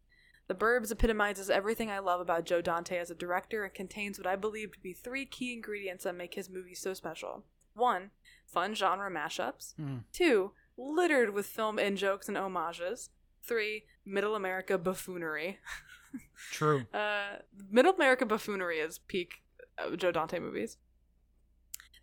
[0.46, 4.26] The Burbs epitomizes everything I love about Joe Dante as a director and contains what
[4.26, 7.44] I believe to be three key ingredients that make his movies so special.
[7.74, 8.10] One,
[8.46, 9.74] fun genre mashups.
[9.80, 10.00] Mm.
[10.12, 13.10] Two, littered with film in jokes and homages.
[13.42, 15.58] Three, middle America buffoonery.
[16.50, 16.86] True.
[16.92, 17.38] Uh,
[17.70, 19.42] middle America buffoonery is peak
[19.78, 20.76] uh, Joe Dante movies.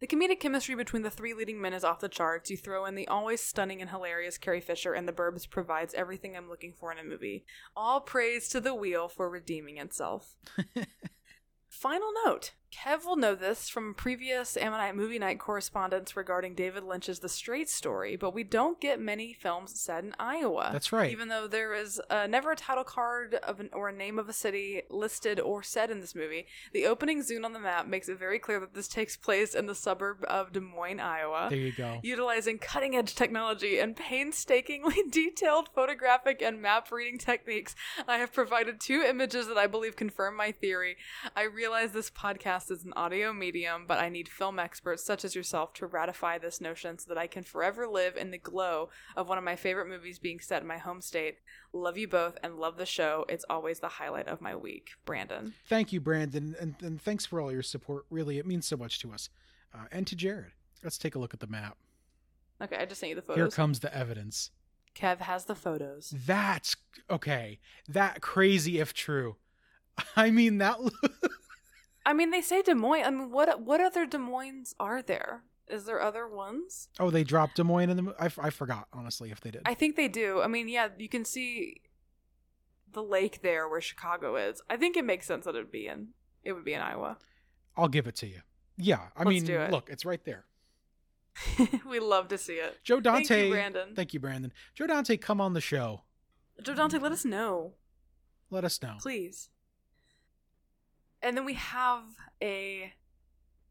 [0.02, 2.50] The comedic chemistry between the three leading men is off the charts.
[2.50, 6.36] You throw in the always stunning and hilarious Carrie Fisher, and The Burbs provides everything
[6.36, 7.46] I'm looking for in a movie.
[7.76, 10.36] All praise to the wheel for redeeming itself.
[11.70, 17.20] Final note Kev will know this from previous Ammonite Movie Nite correspondence regarding David Lynch's
[17.20, 20.70] The Straight Story, but we don't get many films set in Iowa.
[20.72, 21.12] That's right.
[21.12, 24.30] Even though there is uh, never a title card of an, or a name of
[24.30, 28.08] a city listed or said in this movie, the opening zoom on the map makes
[28.08, 31.48] it very clear that this takes place in the suburb of Des Moines, Iowa.
[31.50, 32.00] There you go.
[32.04, 37.76] Utilizing cutting edge technology and painstakingly detailed photographic and map reading techniques,
[38.08, 40.96] I have provided two images that I believe confirm my theory.
[41.36, 45.34] I realize this podcast is an audio medium, but I need film experts such as
[45.34, 49.30] yourself to ratify this notion so that I can forever live in the glow of
[49.30, 51.38] one of my favorite movies being set in my home state.
[51.74, 53.26] Love you both and love the show.
[53.30, 54.90] It's always the highlight of my week.
[55.06, 55.54] Brandon.
[55.68, 58.06] Thank you, Brandon, and, and thanks for all your support.
[58.10, 59.30] Really, it means so much to us.
[59.74, 60.52] Uh, and to Jared.
[60.84, 61.78] Let's take a look at the map.
[62.62, 63.38] Okay, I just sent you the photos.
[63.38, 64.52] Here comes the evidence.
[64.96, 66.14] Kev has the photos.
[66.26, 66.76] That's
[67.10, 67.60] okay.
[67.88, 69.38] That crazy if true.
[70.16, 70.78] I mean that.
[72.06, 73.06] I mean, they say Des Moines.
[73.06, 75.44] I mean, what what other Des Moines are there?
[75.68, 76.90] Is there other ones?
[77.00, 78.16] oh, they dropped Des Moines in the.
[78.20, 79.62] I, I, forgot honestly if they did.
[79.66, 80.42] I think they do.
[80.42, 81.82] I mean, yeah, you can see
[82.92, 84.62] the lake there where Chicago is.
[84.70, 86.10] I think it makes sense that it'd be in
[86.44, 87.18] it would be in Iowa.
[87.78, 88.42] I'll give it to you.
[88.78, 89.72] Yeah, I Let's mean, do it.
[89.72, 90.46] look, it's right there.
[91.90, 92.80] we love to see it.
[92.84, 93.96] Joe Dante, Thank you, Brandon.
[93.96, 94.54] Thank you, Brandon.
[94.76, 96.02] Joe Dante, come on the show.
[96.62, 97.74] Joe Dante, let us know,
[98.50, 98.96] Let us know.
[99.00, 99.50] please.
[101.22, 102.04] And then we have
[102.42, 102.94] a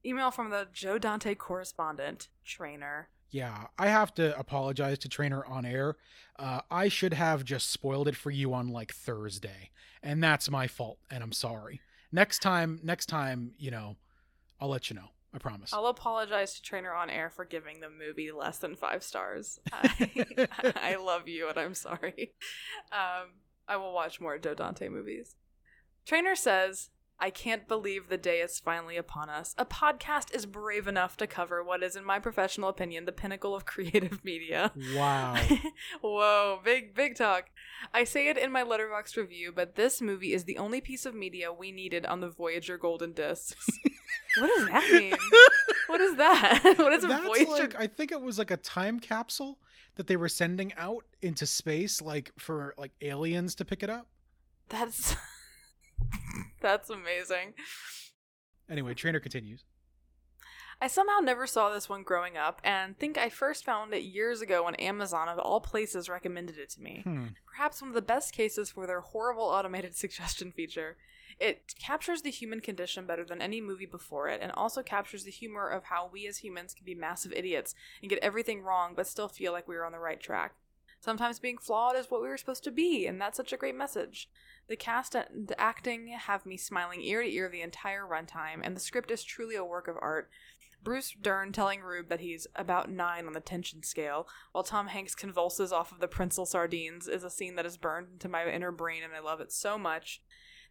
[0.05, 3.09] email from the Joe Dante correspondent trainer.
[3.31, 5.97] Yeah, I have to apologize to Trainer on air.
[6.37, 9.71] Uh, I should have just spoiled it for you on like Thursday,
[10.03, 11.81] and that's my fault, and I'm sorry.
[12.11, 13.97] Next time, next time, you know,
[14.61, 15.11] I'll let you know.
[15.33, 15.73] I promise.
[15.73, 19.61] I'll apologize to Trainer on air for giving the movie less than five stars.
[19.73, 20.49] I,
[20.83, 22.33] I love you and I'm sorry.
[22.91, 23.35] Um,
[23.69, 25.37] I will watch more Joe Dante movies.
[26.05, 26.91] Trainer says,
[27.23, 29.55] I can't believe the day is finally upon us.
[29.59, 33.55] A podcast is brave enough to cover what is, in my professional opinion, the pinnacle
[33.55, 34.73] of creative media.
[34.95, 35.37] Wow.
[36.01, 37.51] Whoa, big, big talk.
[37.93, 41.15] I say it in my Letterboxd review, but this movie is the only piece of
[41.15, 43.69] media we needed on the Voyager Golden Discs.
[44.39, 45.15] what does that mean?
[45.89, 46.63] What is that?
[46.79, 47.51] what is a That's Voyager?
[47.51, 49.59] like I think it was like a time capsule
[49.97, 54.07] that they were sending out into space, like for like aliens to pick it up.
[54.69, 55.17] That's
[56.63, 57.55] that's amazing.
[58.69, 59.65] Anyway, Trainer continues.
[60.83, 64.41] I somehow never saw this one growing up, and think I first found it years
[64.41, 67.03] ago when Amazon, of all places, recommended it to me.
[67.05, 67.27] Hmm.
[67.47, 70.97] Perhaps one of the best cases for their horrible automated suggestion feature.
[71.39, 75.31] It captures the human condition better than any movie before it, and also captures the
[75.31, 79.07] humor of how we as humans can be massive idiots and get everything wrong but
[79.07, 80.55] still feel like we are on the right track.
[81.01, 83.75] Sometimes being flawed is what we were supposed to be, and that's such a great
[83.75, 84.29] message.
[84.69, 88.81] The cast and acting have me smiling ear to ear the entire runtime, and the
[88.81, 90.29] script is truly a work of art.
[90.83, 95.15] Bruce Dern telling Rube that he's about nine on the tension scale, while Tom Hanks
[95.15, 98.73] convulses off of the Prinzel sardines, is a scene that is burned into my inner
[98.73, 100.23] brain, and I love it so much.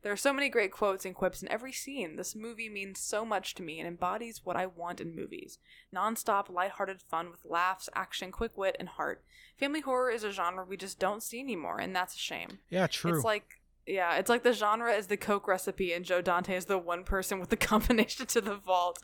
[0.02, 2.16] There are so many great quotes and quips in every scene.
[2.16, 5.60] This movie means so much to me and embodies what I want in movies
[5.91, 9.24] non-stop, lighthearted fun with laughs, action, quick wit, and heart.
[9.58, 12.60] Family horror is a genre we just don't see anymore, and that's a shame.
[12.70, 13.16] Yeah, true.
[13.16, 16.66] It's like yeah, it's like the genre is the Coke recipe and Joe Dante is
[16.66, 19.00] the one person with the combination to the vault.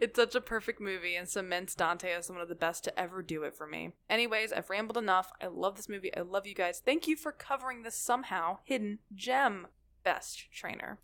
[0.00, 3.22] It's such a perfect movie and cements Dante as one of the best to ever
[3.22, 3.92] do it for me.
[4.08, 5.30] Anyways, I've rambled enough.
[5.42, 6.14] I love this movie.
[6.16, 6.80] I love you guys.
[6.84, 9.66] Thank you for covering this somehow hidden gem.
[10.04, 10.98] Best trainer.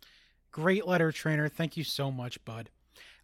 [0.51, 1.47] Great letter, Trainer.
[1.47, 2.69] Thank you so much, bud.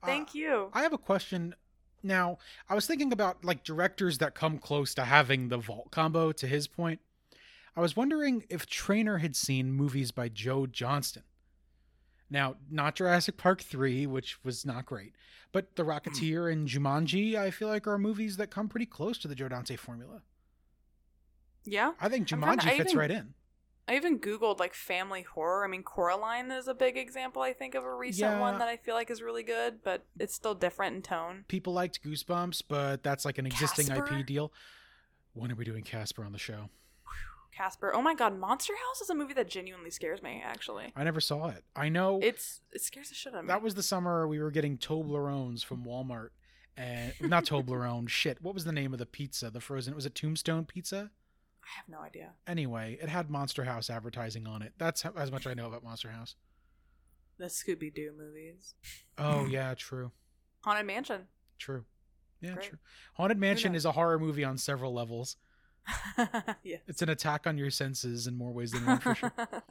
[0.03, 0.69] Uh, Thank you.
[0.73, 1.55] I have a question.
[2.03, 2.38] Now,
[2.69, 6.47] I was thinking about like directors that come close to having the vault combo to
[6.47, 6.99] his point.
[7.76, 11.23] I was wondering if Trainer had seen movies by Joe Johnston.
[12.30, 15.13] Now, not Jurassic Park 3, which was not great,
[15.51, 19.28] but The Rocketeer and Jumanji, I feel like are movies that come pretty close to
[19.28, 20.21] the Joe Dante formula.
[21.65, 21.93] yeah.
[21.99, 23.34] I think Jumanji I fits even- right in.
[23.88, 25.63] I even googled like family horror.
[25.63, 27.41] I mean, Coraline is a big example.
[27.43, 28.39] I think of a recent Yeah.
[28.39, 31.45] one that I feel like is really good, but it's still different in tone.
[31.47, 34.17] People liked Goosebumps, but that's like an existing Casper?
[34.19, 34.51] IP deal.
[35.33, 36.69] When are we doing Casper on the show?
[37.51, 37.93] Casper.
[37.95, 40.41] Oh my god, Monster House is a movie that genuinely scares me.
[40.43, 41.63] Actually, I never saw it.
[41.75, 43.47] I know it's it scares the shit out of me.
[43.49, 46.29] that was the summer we were getting Toblerones from Walmart,
[46.75, 48.09] and not Toblerone.
[48.09, 49.49] shit, what was the name of the pizza?
[49.49, 49.93] The frozen.
[49.93, 51.11] It was it Tombstone Pizza?
[51.66, 52.32] I have no idea.
[52.47, 54.74] Anyway, it had Monster House advertising on it.
[54.78, 56.36] That's how, as much I know about Monster House.
[57.38, 58.76] The Scooby Doo movies.
[59.18, 60.11] Oh yeah, true,
[60.61, 61.22] Haunted Mansion.
[61.59, 61.86] true.
[62.41, 62.66] Yeah, Great.
[62.70, 62.78] true.
[63.16, 65.38] Haunted Mansion is a horror movie on several levels.
[66.63, 66.78] yeah.
[66.88, 69.34] It's an attack on your senses in more ways than one, for sure.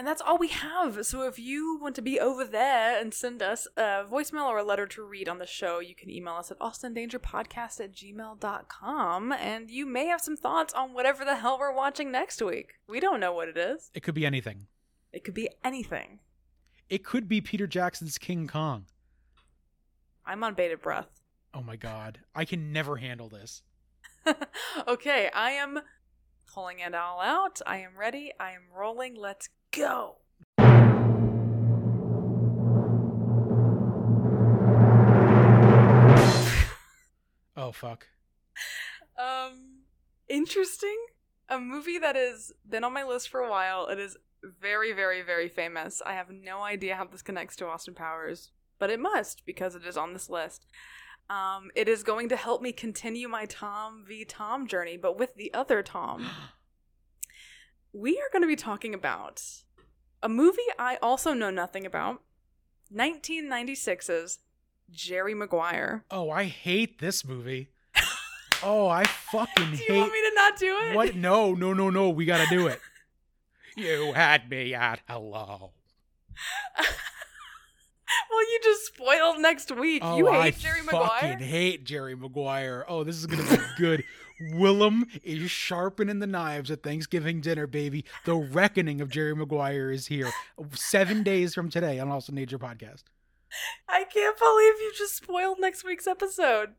[0.00, 1.04] And that's all we have.
[1.04, 4.64] So if you want to be over there and send us a voicemail or a
[4.64, 9.32] letter to read on the show, you can email us at austindangerpodcast at gmail.com.
[9.32, 12.76] And you may have some thoughts on whatever the hell we're watching next week.
[12.88, 13.90] We don't know what it is.
[13.92, 14.68] It could be anything.
[15.12, 16.20] It could be anything.
[16.88, 18.86] It could be Peter Jackson's King Kong.
[20.24, 21.20] I'm on bated breath.
[21.52, 22.20] Oh my god.
[22.34, 23.64] I can never handle this.
[24.88, 25.80] okay, I am
[26.50, 27.60] pulling it all out.
[27.66, 28.32] I am ready.
[28.38, 29.16] I am rolling.
[29.16, 30.16] Let's go.
[37.56, 38.06] Oh fuck.
[39.18, 39.82] Um,
[40.28, 40.96] interesting.
[41.48, 43.86] A movie that has been on my list for a while.
[43.88, 46.00] It is very, very, very famous.
[46.04, 49.84] I have no idea how this connects to Austin Powers, but it must because it
[49.84, 50.66] is on this list.
[51.28, 55.34] Um, it is going to help me continue my Tom v Tom journey, but with
[55.34, 56.26] the other Tom.
[57.92, 59.42] we are going to be talking about
[60.22, 62.22] a movie I also know nothing about
[62.94, 64.38] 1996's
[64.90, 66.04] Jerry Maguire.
[66.10, 67.70] Oh, I hate this movie.
[68.62, 69.86] Oh, I fucking hate.
[69.86, 70.94] Do you want me to not do it?
[70.94, 71.14] What?
[71.14, 72.10] No, no, no, no.
[72.10, 72.78] We gotta do it.
[73.76, 75.72] you had me at hello.
[76.78, 80.02] well, you just spoiled next week.
[80.04, 81.08] Oh, you hate I Jerry Maguire.
[81.10, 82.84] I fucking hate Jerry Maguire.
[82.86, 84.04] Oh, this is gonna be good.
[84.40, 88.04] Willem is sharpening the knives at Thanksgiving dinner, baby.
[88.24, 90.30] The reckoning of Jerry Maguire is here.
[90.72, 93.04] Seven days from today on Austin Danger Podcast.
[93.88, 96.70] I can't believe you just spoiled next week's episode.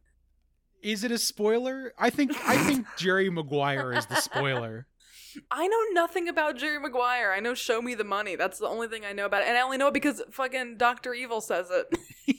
[0.81, 1.93] Is it a spoiler?
[1.99, 4.87] I think I think Jerry Maguire is the spoiler.
[5.49, 7.31] I know nothing about Jerry Maguire.
[7.31, 8.35] I know Show Me the Money.
[8.35, 9.47] That's the only thing I know about it.
[9.47, 11.13] And I only know it because fucking Dr.
[11.13, 11.97] Evil says it.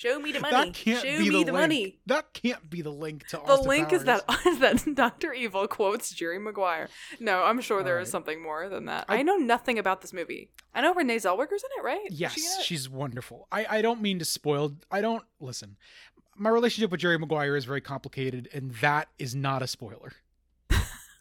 [0.00, 0.56] Show me the money.
[0.56, 1.98] That can't Show be me the, the, money.
[2.06, 4.46] That can't be the link to The Austin link is that Powers.
[4.46, 5.34] is that Dr.
[5.34, 6.88] Evil quotes Jerry Maguire.
[7.18, 8.12] No, I'm sure there is Alright.
[8.12, 9.04] something more than that.
[9.10, 10.48] I- I, know nothing about this movie.
[10.74, 12.06] I know Renee Zellweger's in it, right?
[12.10, 12.64] Is Yes, she it?
[12.64, 13.46] she's wonderful.
[13.52, 14.72] I, I don't mean to spoil.
[14.90, 15.76] I don't listen.
[16.34, 20.12] My relationship with Jerry Maguire is very complicated, and that is not a spoiler.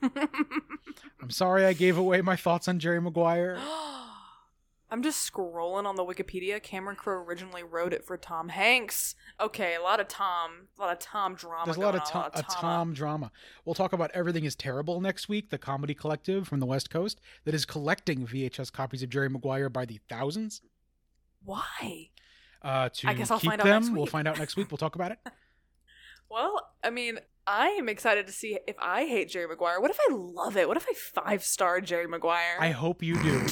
[0.01, 3.59] I'm sorry I gave away my thoughts on Jerry Maguire.
[4.91, 6.61] I'm just scrolling on the Wikipedia.
[6.61, 9.13] Cameron Crowe originally wrote it for Tom Hanks.
[9.39, 11.65] Okay, a lot of Tom, a lot of Tom drama.
[11.65, 12.61] There's a lot going of on, Tom, a lot of Toma.
[12.61, 13.31] Tom drama.
[13.65, 17.21] We'll talk about Everything is Terrible next week, the comedy collective from the West Coast
[17.45, 20.61] that is collecting VHS copies of Jerry Maguire by the thousands.
[21.43, 22.09] Why?
[22.61, 24.71] Uh, to I guess I'll keep find out them, next we'll find out next week.
[24.71, 25.19] We'll talk about it.
[26.31, 29.81] Well, I mean, I am excited to see if I hate Jerry Maguire.
[29.81, 30.67] What if I love it?
[30.67, 32.57] What if I five star Jerry Maguire?
[32.59, 33.47] I hope you do.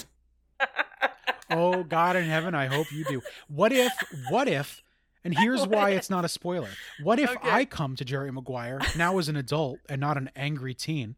[1.49, 3.21] Oh God in heaven, I hope you do.
[3.47, 3.91] What if?
[4.29, 4.81] What if?
[5.23, 6.69] And here's why it's not a spoiler.
[7.03, 7.49] What if Okay.
[7.49, 11.15] I come to Jerry Maguire now as an adult and not an angry teen,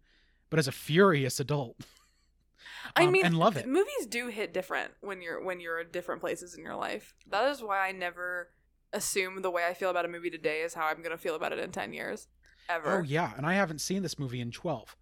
[0.49, 1.77] but as a furious adult?
[2.95, 3.67] I um, mean, and love it.
[3.67, 7.13] Movies do hit different when you're when you're at different places in your life.
[7.29, 8.49] That is why I never
[8.93, 11.51] assume the way I feel about a movie today is how I'm gonna feel about
[11.53, 12.27] it in ten years,
[12.67, 12.99] ever.
[12.99, 14.95] Oh yeah, and I haven't seen this movie in twelve,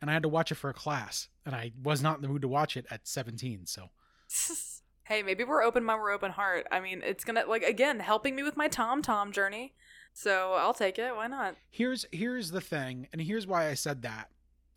[0.00, 2.28] and I had to watch it for a class, and I was not in the
[2.28, 3.66] mood to watch it at seventeen.
[3.66, 3.90] So
[5.04, 6.66] hey, maybe we're open mind, we're open heart.
[6.70, 9.74] I mean, it's gonna like again helping me with my Tom Tom journey.
[10.12, 11.14] So I'll take it.
[11.14, 11.56] Why not?
[11.70, 14.30] here's here's the thing, and here's why I said that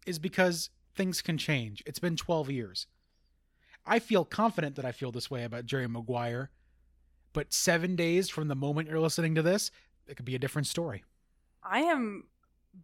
[0.06, 1.82] is because things can change.
[1.86, 2.88] It's been 12 years.
[3.86, 6.52] I feel confident that I feel this way about Jerry Maguire,
[7.34, 9.72] but 7 days from the moment you're listening to this,
[10.08, 11.04] it could be a different story.
[11.64, 12.26] I am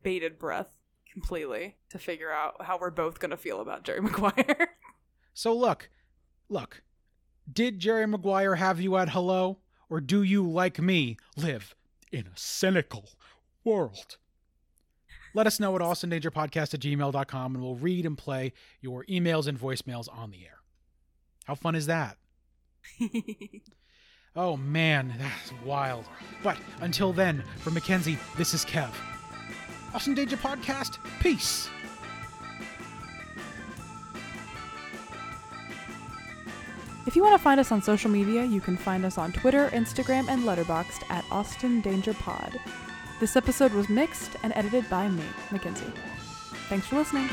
[0.02, 0.70] bated breath
[1.12, 4.70] completely to figure out how we're both gonna feel about Jerry Maguire.
[5.34, 5.90] So look,
[6.50, 6.82] look.
[7.52, 9.60] Did Jerry Maguire have you at hello
[9.90, 11.76] or do you like me live
[12.12, 13.10] in a cynical
[13.64, 14.18] world?
[15.34, 19.60] Let us know at austindangerpodcast at gmail.com and we'll read and play your emails and
[19.60, 20.60] voicemails on the air.
[21.46, 22.18] How fun is that?
[24.36, 26.06] Oh man, that's wild.
[26.44, 28.94] But until then, for McKenzie, this is Kev.
[29.94, 31.68] Austin Danger Podcast, peace.
[37.10, 39.70] If you want to find us on social media, you can find us on Twitter,
[39.70, 42.60] Instagram, and Letterboxd at Austin Danger Pod.
[43.20, 45.92] This episode was mixed and edited by me, McKenzie.
[46.70, 47.28] Thanks for listening.